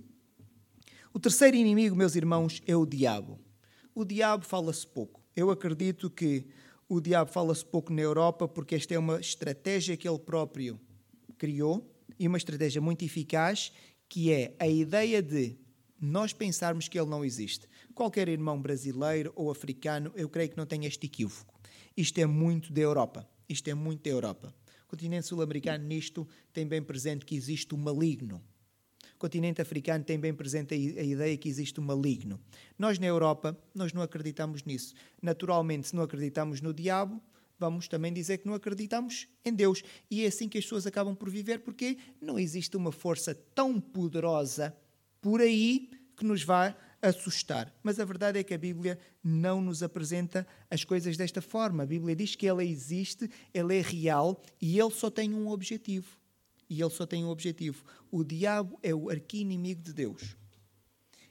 [1.13, 3.39] O terceiro inimigo, meus irmãos, é o diabo.
[3.95, 5.23] O diabo fala-se pouco.
[5.37, 6.47] Eu acredito que
[6.89, 10.81] o diabo fala-se pouco na Europa porque esta é uma estratégia que ele próprio
[11.37, 13.73] criou e uma estratégia muito eficaz
[14.09, 15.57] que é a ideia de
[16.01, 17.67] nós pensarmos que ele não existe.
[17.95, 21.55] Qualquer irmão brasileiro ou africano, eu creio que não tem este equívoco.
[21.97, 23.29] Isto é muito da Europa.
[23.49, 24.55] Isto é muito da Europa.
[24.87, 28.43] O continente sul-americano nisto tem bem presente que existe o maligno.
[29.15, 32.41] O continente africano tem bem presente a ideia que existe o maligno.
[32.79, 34.95] Nós na Europa, nós não acreditamos nisso.
[35.23, 37.23] Naturalmente, se não acreditamos no diabo,
[37.59, 39.83] vamos também dizer que não acreditamos em Deus.
[40.11, 43.81] E é assim que as pessoas acabam por viver, porque não existe uma força tão
[43.81, 44.77] poderosa
[45.21, 47.73] por aí que nos vai assustar.
[47.83, 51.83] Mas a verdade é que a Bíblia não nos apresenta as coisas desta forma.
[51.83, 56.19] A Bíblia diz que ela existe, ela é real e ele só tem um objetivo.
[56.69, 57.85] E ele só tem um objetivo.
[58.11, 60.37] O diabo é o arqui-inimigo de Deus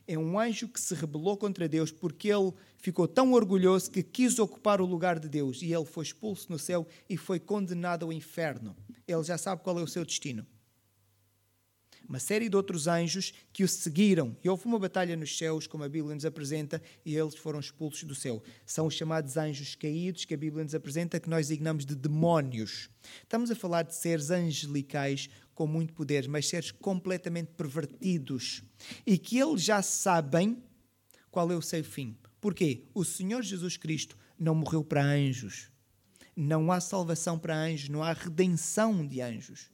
[0.08, 4.38] é um anjo que se rebelou contra Deus porque ele ficou tão orgulhoso que quis
[4.40, 8.14] ocupar o lugar de Deus e ele foi expulso no céu e foi condenado ao
[8.14, 8.76] inferno.
[9.08, 10.46] Ele já sabe qual é o seu destino
[12.08, 14.36] uma série de outros anjos que o seguiram.
[14.44, 18.04] E houve uma batalha nos céus, como a Bíblia nos apresenta, e eles foram expulsos
[18.04, 18.44] do céu.
[18.66, 22.90] São os chamados anjos caídos que a Bíblia nos apresenta, que nós designamos de demónios.
[23.22, 28.64] Estamos a falar de seres angelicais com muito poder, mas seres completamente pervertidos.
[29.06, 30.62] E que eles já sabem
[31.30, 32.18] qual é o seu fim.
[32.40, 32.84] Porquê?
[32.94, 35.70] O Senhor Jesus Cristo não morreu para anjos.
[36.36, 39.72] Não há salvação para anjos, não há redenção de anjos.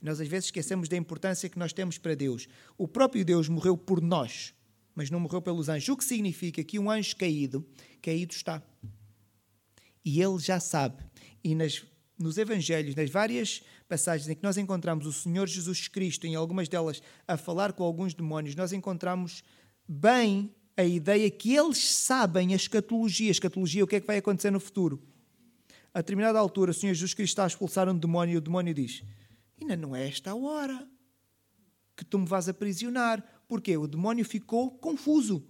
[0.00, 2.48] Nós às vezes esquecemos da importância que nós temos para Deus.
[2.76, 4.54] O próprio Deus morreu por nós,
[4.94, 5.88] mas não morreu pelos anjos.
[5.88, 7.66] O que significa que um anjo caído,
[8.00, 8.62] caído está.
[10.04, 11.04] E ele já sabe.
[11.42, 11.84] E nas,
[12.18, 16.68] nos Evangelhos, nas várias passagens em que nós encontramos o Senhor Jesus Cristo, em algumas
[16.68, 19.42] delas a falar com alguns demónios, nós encontramos
[19.88, 23.30] bem a ideia que eles sabem a escatologia.
[23.30, 25.02] A escatologia, o que é que vai acontecer no futuro?
[25.92, 28.74] A determinada altura, o Senhor Jesus Cristo está a expulsar um demónio e o demónio
[28.74, 29.02] diz:
[29.60, 30.86] Ainda não é esta a hora
[31.96, 33.24] que tu me vais aprisionar.
[33.48, 35.44] Porque o demónio ficou confuso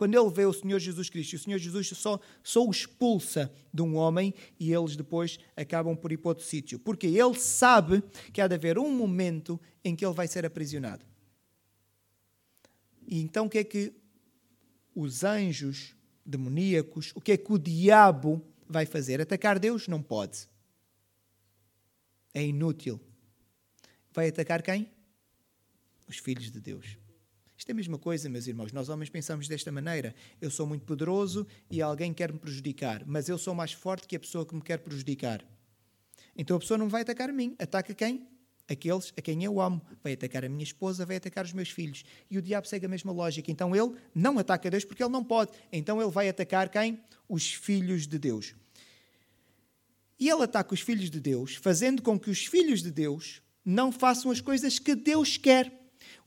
[0.00, 1.36] quando ele vê o Senhor Jesus Cristo.
[1.36, 6.10] O Senhor Jesus só, só o expulsa de um homem e eles depois acabam por
[6.10, 6.78] ir para outro sítio.
[6.78, 11.04] Porque ele sabe que há de haver um momento em que ele vai ser aprisionado.
[13.06, 13.92] E então o que é que
[14.94, 19.20] os anjos demoníacos, o que é que o diabo vai fazer?
[19.20, 19.86] Atacar Deus?
[19.86, 20.48] Não pode.
[22.32, 22.98] É inútil
[24.12, 24.90] vai atacar quem?
[26.08, 26.96] Os filhos de Deus.
[27.60, 28.72] Isto é a mesma coisa, meus irmãos.
[28.72, 30.14] Nós homens pensamos desta maneira.
[30.40, 34.16] Eu sou muito poderoso e alguém quer me prejudicar, mas eu sou mais forte que
[34.16, 35.44] a pessoa que me quer prejudicar.
[36.34, 37.54] Então a pessoa não vai atacar a mim.
[37.58, 38.26] Ataca quem?
[38.66, 39.82] Aqueles a quem eu amo.
[40.02, 42.02] Vai atacar a minha esposa, vai atacar os meus filhos.
[42.30, 43.50] E o diabo segue a mesma lógica.
[43.50, 45.52] Então ele não ataca Deus porque ele não pode.
[45.70, 46.98] Então ele vai atacar quem?
[47.28, 48.54] Os filhos de Deus.
[50.18, 53.92] E ele ataca os filhos de Deus, fazendo com que os filhos de Deus não
[53.92, 55.78] façam as coisas que Deus quer.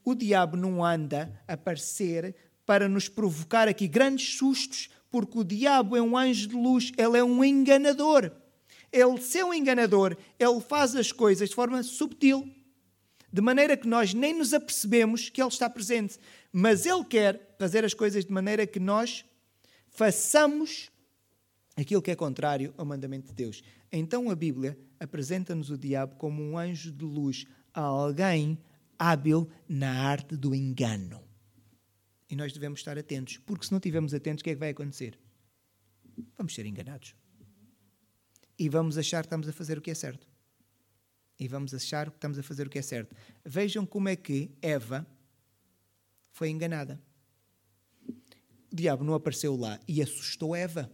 [0.03, 2.35] O diabo não anda a aparecer
[2.65, 7.17] para nos provocar aqui grandes sustos, porque o diabo é um anjo de luz, ele
[7.17, 8.31] é um enganador.
[8.91, 12.47] Ele, se um enganador, ele faz as coisas de forma subtil,
[13.31, 16.19] de maneira que nós nem nos apercebemos que ele está presente.
[16.51, 19.25] Mas ele quer fazer as coisas de maneira que nós
[19.87, 20.91] façamos
[21.75, 23.63] aquilo que é contrário ao mandamento de Deus.
[23.91, 28.57] Então a Bíblia apresenta-nos o diabo como um anjo de luz, alguém
[28.97, 31.23] hábil na arte do engano.
[32.29, 34.69] E nós devemos estar atentos, porque se não estivermos atentos, o que é que vai
[34.69, 35.19] acontecer?
[36.37, 37.15] Vamos ser enganados.
[38.57, 40.27] E vamos achar que estamos a fazer o que é certo.
[41.39, 43.15] E vamos achar que estamos a fazer o que é certo.
[43.43, 45.05] Vejam como é que Eva
[46.31, 47.01] foi enganada.
[48.71, 50.91] O diabo não apareceu lá e assustou Eva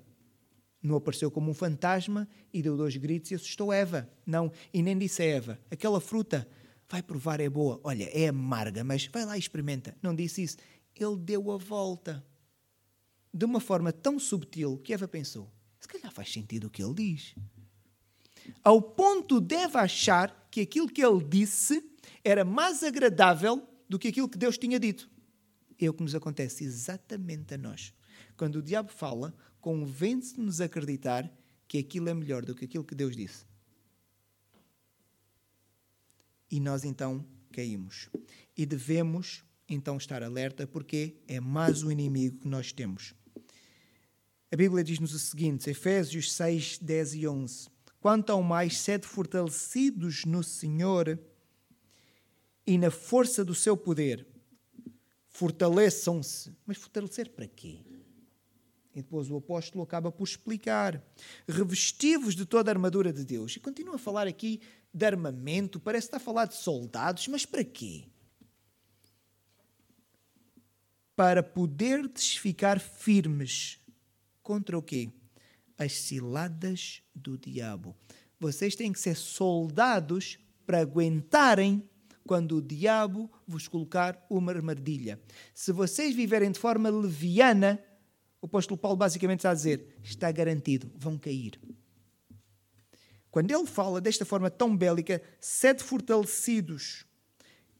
[0.81, 4.09] não apareceu como um fantasma e deu dois gritos e assustou Eva.
[4.25, 6.47] Não, e nem disse a Eva: aquela fruta,
[6.89, 7.79] vai provar, é boa.
[7.83, 9.95] Olha, é amarga, mas vai lá e experimenta.
[10.01, 10.57] Não disse isso.
[10.95, 12.25] Ele deu a volta.
[13.31, 16.95] De uma forma tão subtil que Eva pensou: se calhar faz sentido o que ele
[16.95, 17.35] diz.
[18.63, 21.83] Ao ponto de Eva achar que aquilo que ele disse
[22.23, 25.09] era mais agradável do que aquilo que Deus tinha dito.
[25.79, 27.93] É o que nos acontece exatamente a nós.
[28.35, 31.31] Quando o diabo fala, convence-nos a acreditar
[31.67, 33.45] que aquilo é melhor do que aquilo que Deus disse.
[36.51, 38.09] E nós então caímos.
[38.57, 43.13] E devemos então estar alerta porque é mais o inimigo que nós temos.
[44.51, 47.67] A Bíblia diz-nos o seguinte, Efésios 6, 10 e 11.
[47.99, 51.19] quanto ao mais sede fortalecidos no Senhor
[52.65, 54.25] e na força do seu poder.
[55.27, 56.55] Fortaleçam-se.
[56.65, 57.81] Mas fortalecer para quê?
[58.93, 61.01] E depois o apóstolo acaba por explicar:
[61.47, 63.55] revestivos de toda a armadura de Deus.
[63.55, 64.59] E continua a falar aqui
[64.93, 68.05] de armamento, parece estar a falar de soldados, mas para quê?
[71.15, 73.79] Para poderdes ficar firmes
[74.41, 75.09] contra o quê?
[75.77, 77.95] As ciladas do diabo.
[78.39, 81.87] Vocês têm que ser soldados para aguentarem
[82.25, 85.19] quando o diabo vos colocar uma armadilha.
[85.53, 87.83] Se vocês viverem de forma leviana,
[88.41, 91.59] o apóstolo Paulo basicamente está a dizer: está garantido, vão cair.
[93.31, 97.05] Quando ele fala desta forma tão bélica, sede fortalecidos.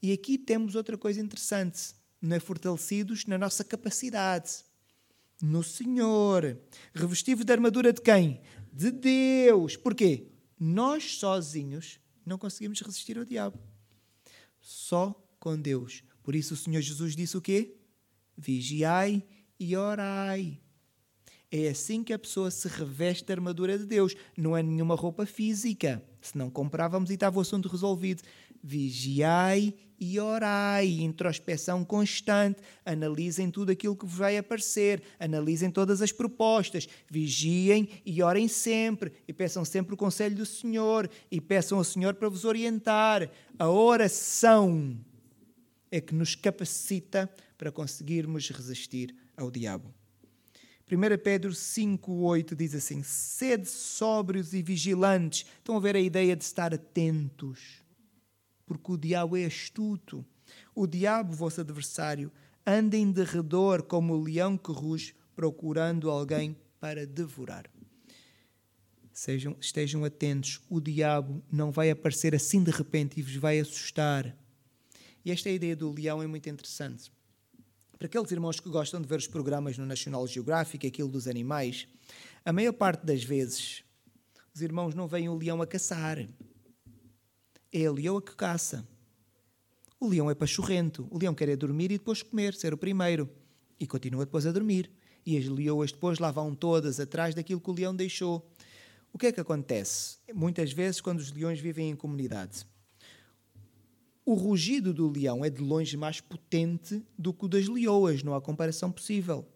[0.02, 4.64] E aqui temos outra coisa interessante: não é fortalecidos na nossa capacidade,
[5.40, 6.58] no Senhor.
[6.94, 8.40] Revestidos da armadura de quem?
[8.72, 9.76] De Deus.
[9.76, 10.28] Porquê?
[10.58, 13.58] Nós sozinhos não conseguimos resistir ao diabo.
[14.60, 16.04] Só com Deus.
[16.22, 17.76] Por isso o Senhor Jesus disse o quê?
[18.36, 19.24] Vigiai
[19.58, 20.60] e orai.
[21.52, 24.14] É assim que a pessoa se reveste da armadura de Deus.
[24.36, 26.00] Não é nenhuma roupa física.
[26.20, 28.22] Se não comprávamos e estava o assunto resolvido.
[28.62, 30.86] Vigiai e orai.
[31.00, 32.60] Introspeção constante.
[32.86, 35.02] Analisem tudo aquilo que vos vai aparecer.
[35.18, 36.88] Analisem todas as propostas.
[37.10, 39.12] Vigiem e orem sempre.
[39.26, 41.10] E peçam sempre o conselho do Senhor.
[41.32, 43.28] E peçam ao Senhor para vos orientar.
[43.58, 44.96] A oração
[45.90, 49.92] é que nos capacita para conseguirmos resistir ao diabo.
[50.92, 55.46] 1 Pedro 5,8 diz assim: Sede sóbrios e vigilantes.
[55.58, 57.84] Estão a ver a ideia de estar atentos,
[58.66, 60.26] porque o diabo é astuto.
[60.74, 62.32] O diabo, vosso adversário,
[62.66, 67.70] anda em derredor como o leão que ruge, procurando alguém para devorar.
[69.12, 74.36] Sejam, estejam atentos, o diabo não vai aparecer assim de repente e vos vai assustar.
[75.24, 77.12] E esta ideia do leão é muito interessante
[78.00, 81.86] para aqueles irmãos que gostam de ver os programas no National Geographic, aquilo dos animais,
[82.42, 83.84] a maior parte das vezes
[84.54, 86.26] os irmãos não veem o leão a caçar.
[87.70, 88.88] É a que caça.
[90.00, 91.06] O leão é pachorrento.
[91.10, 93.28] O leão quer é dormir e depois comer, ser o primeiro.
[93.78, 94.90] E continua depois a dormir.
[95.26, 98.50] E as leoas depois lá vão todas atrás daquilo que o leão deixou.
[99.12, 100.16] O que é que acontece?
[100.32, 102.64] Muitas vezes, quando os leões vivem em comunidade,
[104.24, 108.34] o rugido do leão é de longe mais potente do que o das leoas, não
[108.34, 109.46] há comparação possível.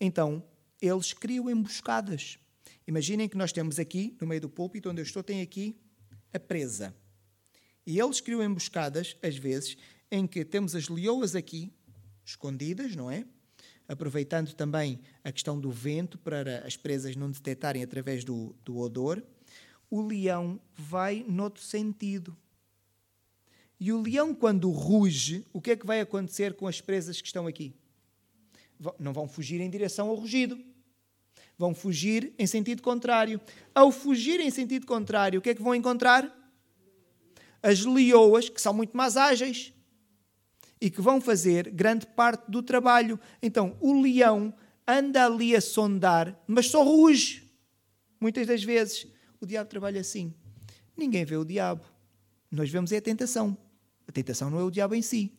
[0.00, 0.42] Então,
[0.80, 2.38] eles criam emboscadas.
[2.86, 5.76] Imaginem que nós temos aqui, no meio do púlpito onde eu estou, tem aqui
[6.32, 6.94] a presa.
[7.86, 9.76] E eles criam emboscadas, às vezes,
[10.10, 11.72] em que temos as leoas aqui,
[12.24, 13.24] escondidas, não é?
[13.88, 19.22] Aproveitando também a questão do vento para as presas não detectarem através do, do odor.
[19.88, 22.36] O leão vai noutro sentido
[23.78, 27.26] e o leão, quando ruge, o que é que vai acontecer com as presas que
[27.26, 27.74] estão aqui?
[28.98, 30.58] Não vão fugir em direção ao rugido.
[31.58, 33.40] Vão fugir em sentido contrário.
[33.74, 36.34] Ao fugir em sentido contrário, o que é que vão encontrar?
[37.62, 39.72] As leoas, que são muito mais ágeis
[40.80, 43.18] e que vão fazer grande parte do trabalho.
[43.42, 44.54] Então, o leão
[44.86, 47.50] anda ali a sondar, mas só ruge.
[48.20, 49.06] Muitas das vezes,
[49.40, 50.32] o diabo trabalha assim.
[50.96, 51.84] Ninguém vê o diabo.
[52.50, 53.56] Nós vemos é a tentação.
[54.06, 55.32] A tentação não é o diabo em si.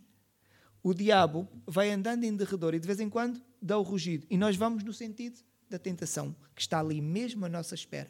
[0.83, 4.25] O diabo vai andando em derredor e de vez em quando dá o rugido.
[4.29, 8.09] E nós vamos no sentido da tentação, que está ali mesmo à nossa espera.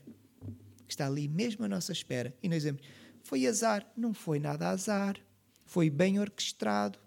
[0.86, 2.36] Que está ali mesmo à nossa espera.
[2.42, 2.82] E nós dizemos:
[3.24, 3.86] foi azar.
[3.96, 5.18] Não foi nada azar.
[5.66, 7.00] Foi bem orquestrado.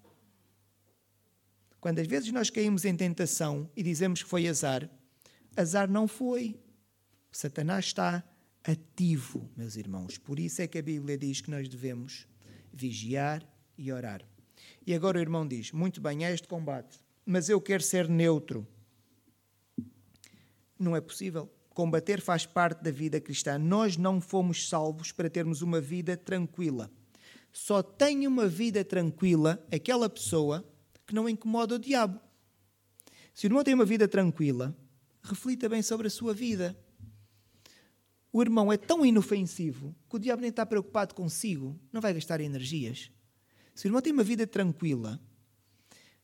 [1.80, 4.88] Quando às vezes nós caímos em tentação e dizemos que foi azar,
[5.56, 6.60] azar não foi.
[7.32, 8.22] Satanás está
[8.62, 10.18] ativo, meus irmãos.
[10.18, 12.26] Por isso é que a Bíblia diz que nós devemos
[12.72, 14.22] vigiar e orar.
[14.86, 18.66] E agora o irmão diz: Muito bem, é este combate, mas eu quero ser neutro.
[20.78, 21.50] Não é possível.
[21.70, 23.58] Combater faz parte da vida cristã.
[23.58, 26.90] Nós não fomos salvos para termos uma vida tranquila.
[27.52, 30.64] Só tem uma vida tranquila aquela pessoa
[31.06, 32.20] que não incomoda o diabo.
[33.34, 34.76] Se o irmão tem uma vida tranquila,
[35.22, 36.76] reflita bem sobre a sua vida
[38.32, 42.40] o irmão é tão inofensivo que o diabo nem está preocupado consigo, não vai gastar
[42.40, 43.10] energias.
[43.74, 45.20] Se o irmão tem uma vida tranquila,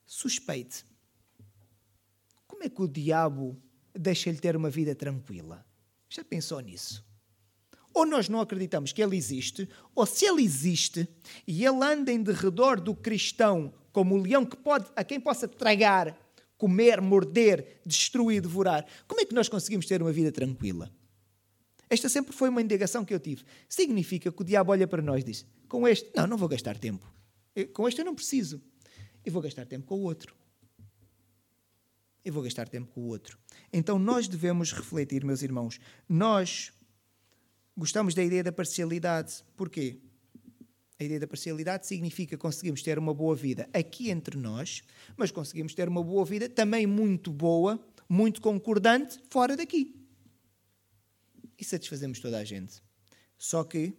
[0.05, 0.85] suspeite.
[2.47, 3.61] Como é que o diabo
[3.93, 5.65] deixa-lhe ter uma vida tranquila?
[6.09, 7.05] Já pensou nisso?
[7.93, 11.07] Ou nós não acreditamos que ele existe, ou se ele existe
[11.45, 15.47] e ele anda em derredor do cristão como o leão que pode, a quem possa
[15.47, 16.15] tragar,
[16.57, 20.91] comer, morder, destruir, devorar, como é que nós conseguimos ter uma vida tranquila?
[21.89, 23.43] Esta sempre foi uma indagação que eu tive.
[23.69, 26.77] Significa que o diabo olha para nós e diz: com este, não, não vou gastar
[26.77, 27.05] tempo.
[27.73, 28.61] com este eu não preciso.
[29.25, 30.35] Eu vou gastar tempo com o outro.
[32.23, 33.37] Eu vou gastar tempo com o outro.
[33.71, 35.79] Então nós devemos refletir, meus irmãos.
[36.09, 36.73] Nós
[37.75, 39.43] gostamos da ideia da parcialidade.
[39.55, 39.99] Porquê?
[40.99, 44.81] A ideia da parcialidade significa que conseguimos ter uma boa vida aqui entre nós,
[45.15, 47.79] mas conseguimos ter uma boa vida também muito boa,
[48.09, 49.96] muito concordante, fora daqui.
[51.57, 52.81] E satisfazemos toda a gente.
[53.37, 53.93] Só que,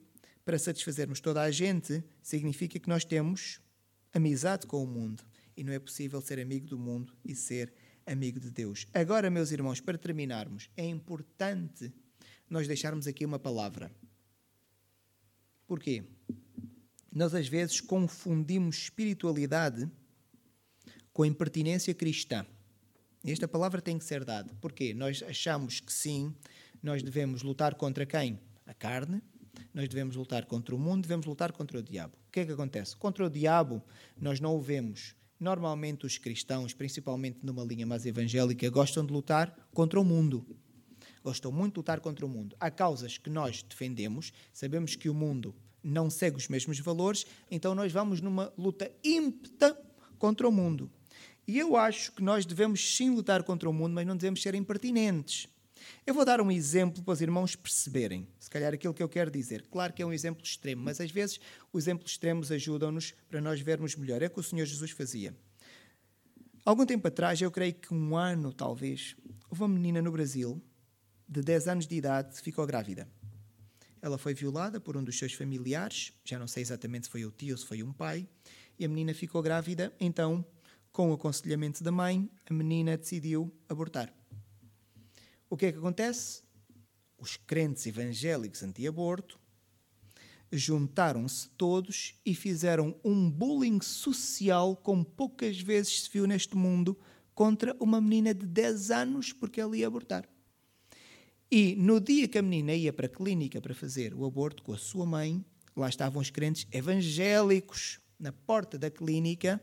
[0.44, 3.60] para satisfazermos toda a gente, significa que nós temos
[4.12, 5.22] amizade com o mundo.
[5.56, 7.72] E não é possível ser amigo do mundo e ser
[8.06, 8.86] amigo de Deus.
[8.94, 11.92] Agora, meus irmãos, para terminarmos, é importante
[12.48, 13.90] nós deixarmos aqui uma palavra.
[15.66, 16.04] Porquê?
[17.18, 19.90] nós às vezes confundimos espiritualidade
[21.12, 22.46] com impertinência cristã.
[23.24, 24.54] Esta palavra tem que ser dada.
[24.60, 24.94] Porquê?
[24.94, 26.32] Nós achamos que sim,
[26.82, 28.38] nós devemos lutar contra quem?
[28.66, 29.22] A carne.
[29.74, 32.14] Nós devemos lutar contra o mundo, devemos lutar contra o diabo.
[32.28, 32.96] O que é que acontece?
[32.96, 33.82] Contra o diabo,
[34.20, 35.14] nós não o vemos.
[35.38, 40.44] Normalmente, os cristãos, principalmente numa linha mais evangélica, gostam de lutar contra o mundo.
[41.22, 42.56] Gostam muito de lutar contra o mundo.
[42.58, 47.74] Há causas que nós defendemos, sabemos que o mundo não segue os mesmos valores, então
[47.74, 49.78] nós vamos numa luta ímpeta
[50.18, 50.90] contra o mundo.
[51.46, 54.54] E eu acho que nós devemos sim lutar contra o mundo, mas não devemos ser
[54.54, 55.48] impertinentes.
[56.06, 59.30] Eu vou dar um exemplo para os irmãos perceberem, se calhar aquilo que eu quero
[59.30, 59.66] dizer.
[59.70, 61.40] Claro que é um exemplo extremo, mas às vezes
[61.72, 64.22] os exemplos extremos ajudam-nos para nós vermos melhor.
[64.22, 65.34] É o que o Senhor Jesus fazia.
[66.64, 69.16] Algum tempo atrás, eu creio que um ano talvez,
[69.50, 70.60] houve uma menina no Brasil,
[71.28, 73.08] de 10 anos de idade, ficou grávida.
[74.00, 77.30] Ela foi violada por um dos seus familiares, já não sei exatamente se foi o
[77.30, 78.28] tio ou se foi um pai,
[78.78, 79.92] e a menina ficou grávida.
[79.98, 80.44] Então,
[80.92, 84.17] com o aconselhamento da mãe, a menina decidiu abortar.
[85.50, 86.42] O que é que acontece?
[87.16, 89.40] Os crentes evangélicos anti-aborto
[90.50, 96.98] juntaram-se todos e fizeram um bullying social como poucas vezes se viu neste mundo
[97.34, 100.28] contra uma menina de 10 anos porque ela ia abortar.
[101.50, 104.72] E no dia que a menina ia para a clínica para fazer o aborto com
[104.72, 105.44] a sua mãe,
[105.74, 109.60] lá estavam os crentes evangélicos na porta da clínica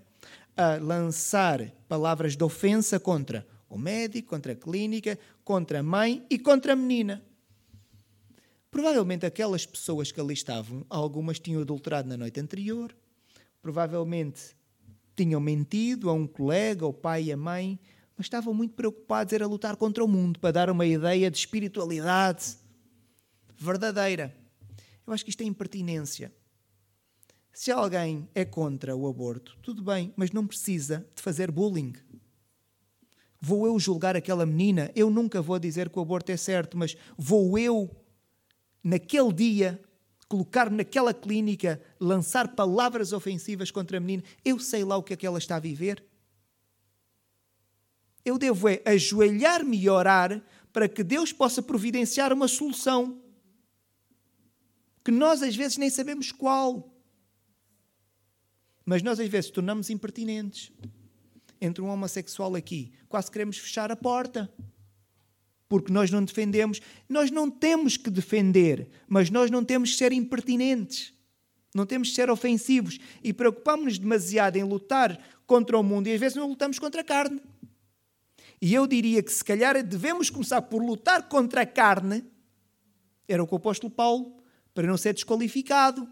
[0.57, 6.39] a lançar palavras de ofensa contra o médico, contra a clínica, contra a mãe e
[6.39, 7.23] contra a menina.
[8.71, 12.93] Provavelmente aquelas pessoas que ali estavam, algumas tinham adulterado na noite anterior,
[13.61, 14.55] provavelmente
[15.15, 17.79] tinham mentido a um colega, o pai e a mãe,
[18.17, 22.57] mas estavam muito preocupados era lutar contra o mundo para dar uma ideia de espiritualidade
[23.55, 24.35] verdadeira.
[25.05, 26.33] Eu acho que isto é impertinência.
[27.53, 31.93] Se alguém é contra o aborto, tudo bem, mas não precisa de fazer bullying.
[33.47, 34.91] Vou eu julgar aquela menina?
[34.95, 37.89] Eu nunca vou dizer que o aborto é certo, mas vou eu,
[38.83, 39.81] naquele dia,
[40.27, 44.23] colocar naquela clínica, lançar palavras ofensivas contra a menina?
[44.43, 46.03] Eu sei lá o que é que ela está a viver
[48.25, 50.43] eu devo é ajoelhar-me e orar
[50.73, 53.21] para que Deus possa providenciar uma solução.
[55.03, 56.91] Que nós às vezes nem sabemos qual.
[58.83, 60.71] Mas nós às vezes tornamos impertinentes.
[61.61, 64.51] Entre um homossexual aqui, quase queremos fechar a porta.
[65.67, 66.81] Porque nós não defendemos.
[67.09, 71.13] Nós não temos que defender, mas nós não temos que ser impertinentes.
[71.73, 72.99] Não temos que ser ofensivos.
[73.23, 77.03] E preocupamos-nos demasiado em lutar contra o mundo e às vezes não lutamos contra a
[77.03, 77.41] carne.
[78.61, 82.23] E eu diria que se calhar devemos começar por lutar contra a carne,
[83.27, 84.37] era o que o apóstolo Paulo,
[84.73, 86.07] para não ser desqualificado.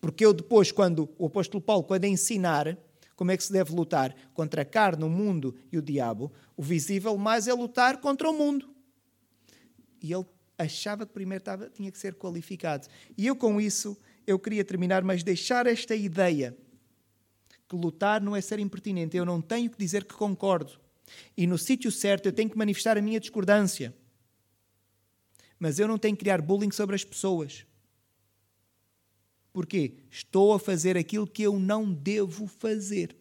[0.00, 2.76] Porque eu depois, quando o apóstolo Paulo, quando ensinar
[3.22, 6.62] como é que se deve lutar contra a carne, o mundo e o diabo, o
[6.62, 8.68] visível mais é lutar contra o mundo.
[10.02, 10.26] E ele
[10.58, 12.88] achava que primeiro estava, tinha que ser qualificado.
[13.16, 13.96] E eu com isso,
[14.26, 16.58] eu queria terminar, mas deixar esta ideia
[17.68, 19.16] que lutar não é ser impertinente.
[19.16, 20.72] Eu não tenho que dizer que concordo.
[21.36, 23.94] E no sítio certo eu tenho que manifestar a minha discordância.
[25.60, 27.64] Mas eu não tenho que criar bullying sobre as pessoas.
[29.52, 29.94] Porquê?
[30.10, 33.14] Estou a fazer aquilo que eu não devo fazer.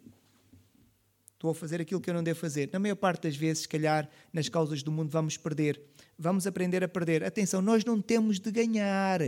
[1.34, 2.70] Estou a fazer aquilo que eu não devo fazer.
[2.72, 5.82] Na maior parte das vezes, se calhar, nas causas do mundo vamos perder.
[6.18, 7.24] Vamos aprender a perder.
[7.24, 9.20] Atenção, nós não temos de ganhar.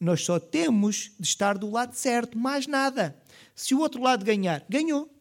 [0.00, 3.20] Nós só temos de estar do lado certo, mais nada.
[3.54, 5.12] Se o outro lado ganhar, ganhou.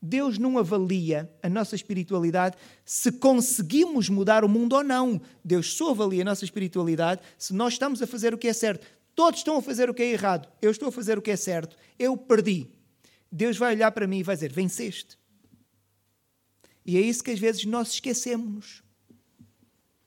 [0.00, 5.20] Deus não avalia a nossa espiritualidade se conseguimos mudar o mundo ou não.
[5.44, 8.86] Deus só avalia a nossa espiritualidade se nós estamos a fazer o que é certo.
[9.18, 10.48] Todos estão a fazer o que é errado.
[10.62, 11.76] Eu estou a fazer o que é certo.
[11.98, 12.68] Eu perdi.
[13.32, 15.18] Deus vai olhar para mim e vai dizer: venceste.
[16.86, 18.80] E é isso que às vezes nós esquecemos.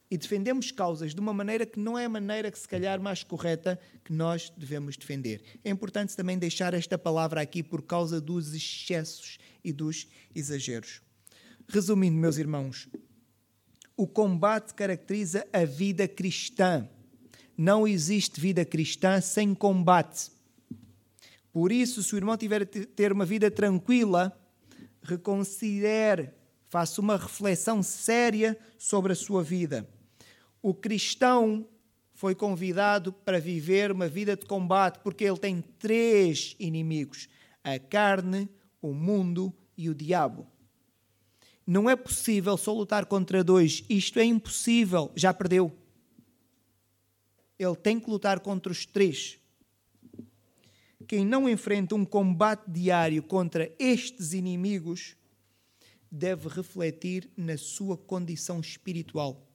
[0.09, 3.21] e defendemos causas de uma maneira que não é a maneira que se calhar mais
[3.21, 5.43] correta que nós devemos defender.
[5.61, 11.01] É importante também deixar esta palavra aqui por causa dos excessos e dos exageros.
[11.67, 12.87] Resumindo, meus irmãos,
[13.97, 16.87] o combate caracteriza a vida cristã.
[17.63, 20.31] Não existe vida cristã sem combate.
[21.53, 24.35] Por isso, se o irmão tiver a ter uma vida tranquila,
[25.03, 26.31] reconsidere,
[26.69, 29.87] faça uma reflexão séria sobre a sua vida.
[30.59, 31.67] O cristão
[32.15, 37.29] foi convidado para viver uma vida de combate porque ele tem três inimigos:
[37.63, 38.49] a carne,
[38.81, 40.47] o mundo e o diabo.
[41.67, 43.83] Não é possível só lutar contra dois.
[43.87, 45.11] Isto é impossível.
[45.15, 45.71] Já perdeu.
[47.61, 49.37] Ele tem que lutar contra os três.
[51.07, 55.15] Quem não enfrenta um combate diário contra estes inimigos
[56.09, 59.47] deve refletir na sua condição espiritual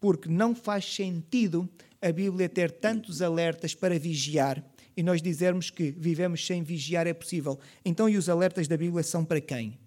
[0.00, 1.68] porque não faz sentido
[2.00, 4.64] a Bíblia ter tantos alertas para vigiar
[4.96, 7.58] e nós dizermos que vivemos sem vigiar é possível.
[7.84, 9.78] Então, e os alertas da Bíblia são para quem?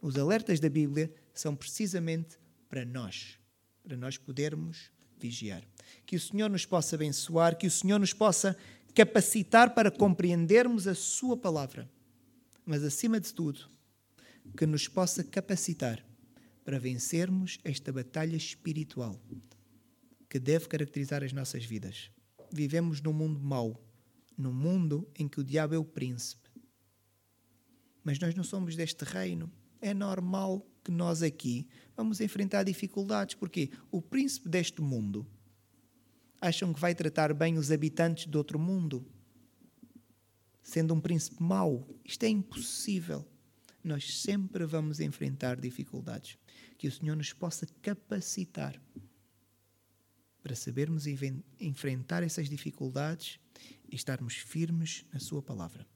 [0.00, 2.38] Os alertas da Bíblia são precisamente
[2.68, 3.38] para nós,
[3.82, 4.90] para nós podermos
[5.20, 5.62] vigiar.
[6.06, 8.56] Que o Senhor nos possa abençoar, que o Senhor nos possa
[8.94, 11.88] capacitar para compreendermos a Sua palavra,
[12.64, 13.68] mas acima de tudo,
[14.56, 16.04] que nos possa capacitar
[16.64, 19.20] para vencermos esta batalha espiritual
[20.28, 22.10] que deve caracterizar as nossas vidas.
[22.52, 23.82] Vivemos num mundo mau,
[24.38, 26.48] num mundo em que o diabo é o príncipe.
[28.04, 29.52] Mas nós não somos deste reino.
[29.80, 35.26] É normal que nós aqui vamos enfrentar dificuldades, porque o príncipe deste mundo
[36.40, 39.06] acham que vai tratar bem os habitantes do outro mundo,
[40.62, 41.86] sendo um príncipe mau.
[42.04, 43.26] Isto é impossível.
[43.82, 46.38] Nós sempre vamos enfrentar dificuldades
[46.76, 48.80] que o Senhor nos possa capacitar
[50.42, 51.04] para sabermos
[51.58, 53.38] enfrentar essas dificuldades
[53.90, 55.86] e estarmos firmes na Sua palavra.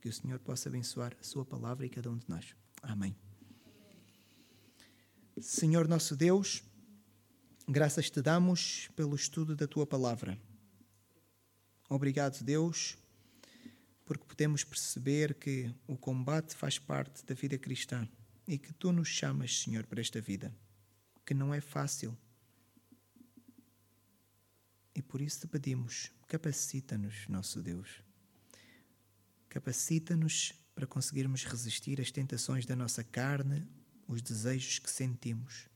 [0.00, 2.54] Que o Senhor possa abençoar a Sua palavra e cada um de nós.
[2.82, 3.16] Amém.
[5.40, 6.62] Senhor nosso Deus,
[7.66, 10.38] graças te damos pelo estudo da Tua palavra.
[11.88, 12.98] Obrigado, Deus,
[14.04, 18.08] porque podemos perceber que o combate faz parte da vida cristã
[18.46, 20.54] e que tu nos chamas, Senhor, para esta vida,
[21.24, 22.16] que não é fácil.
[24.94, 28.02] E por isso te pedimos, capacita-nos, nosso Deus.
[29.48, 33.66] Capacita-nos para conseguirmos resistir às tentações da nossa carne,
[34.06, 35.66] os desejos que sentimos.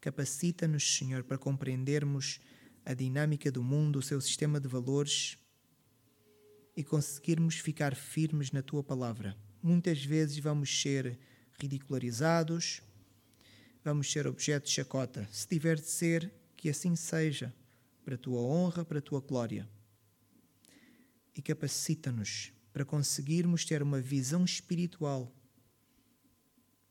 [0.00, 2.40] Capacita-nos, Senhor, para compreendermos
[2.86, 5.36] a dinâmica do mundo, o seu sistema de valores
[6.74, 9.36] e conseguirmos ficar firmes na tua palavra.
[9.62, 11.18] Muitas vezes vamos ser
[11.60, 12.80] ridicularizados,
[13.84, 15.28] vamos ser objeto de chacota.
[15.30, 17.54] Se tiver de ser, que assim seja,
[18.02, 19.68] para a tua honra, para a tua glória.
[21.36, 25.32] E capacita-nos para conseguirmos ter uma visão espiritual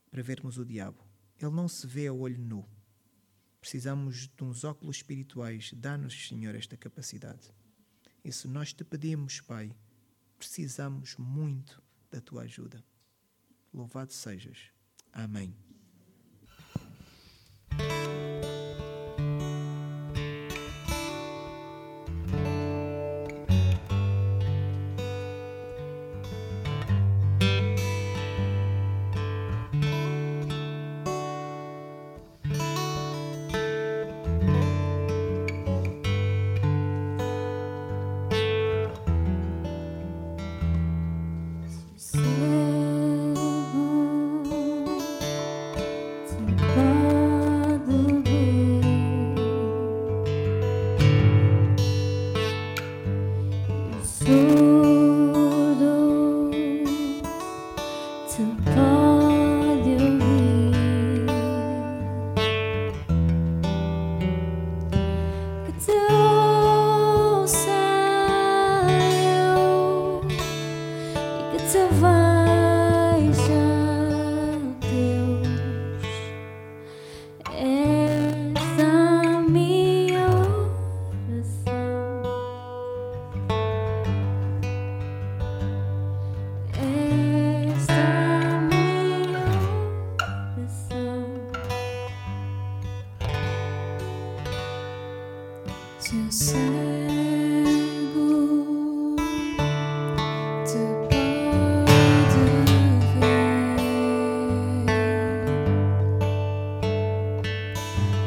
[0.09, 1.03] para vermos o diabo.
[1.37, 2.65] Ele não se vê a olho nu.
[3.59, 5.73] Precisamos de uns óculos espirituais.
[5.75, 7.51] Dá-nos, Senhor, esta capacidade.
[8.23, 9.75] E se nós te pedimos, Pai,
[10.37, 12.81] precisamos muito da tua ajuda.
[13.73, 14.71] Louvado sejas.
[15.11, 15.53] Amém.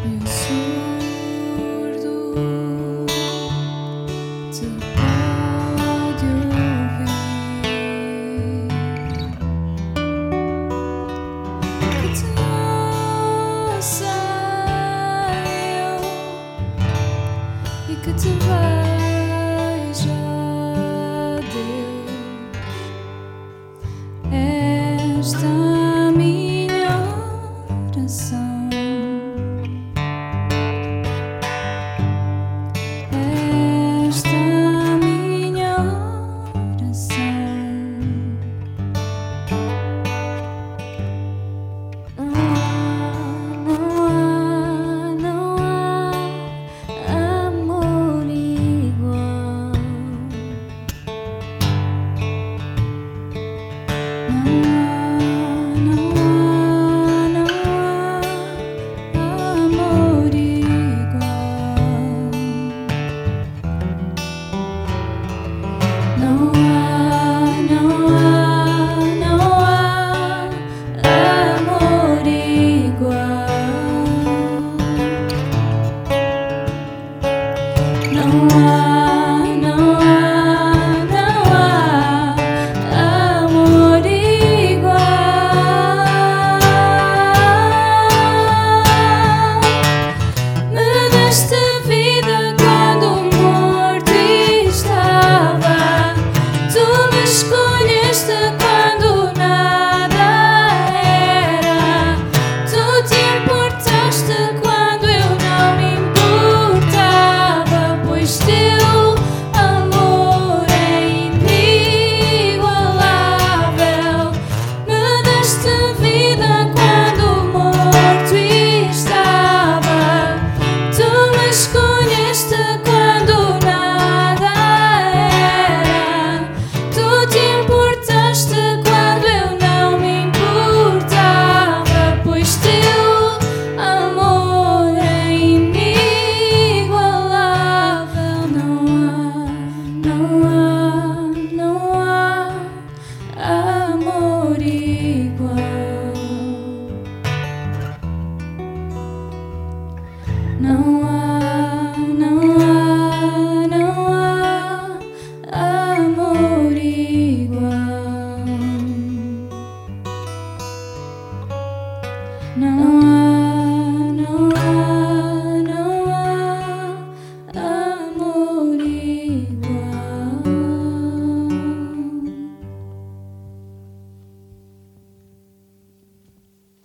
[0.06, 0.85] 有些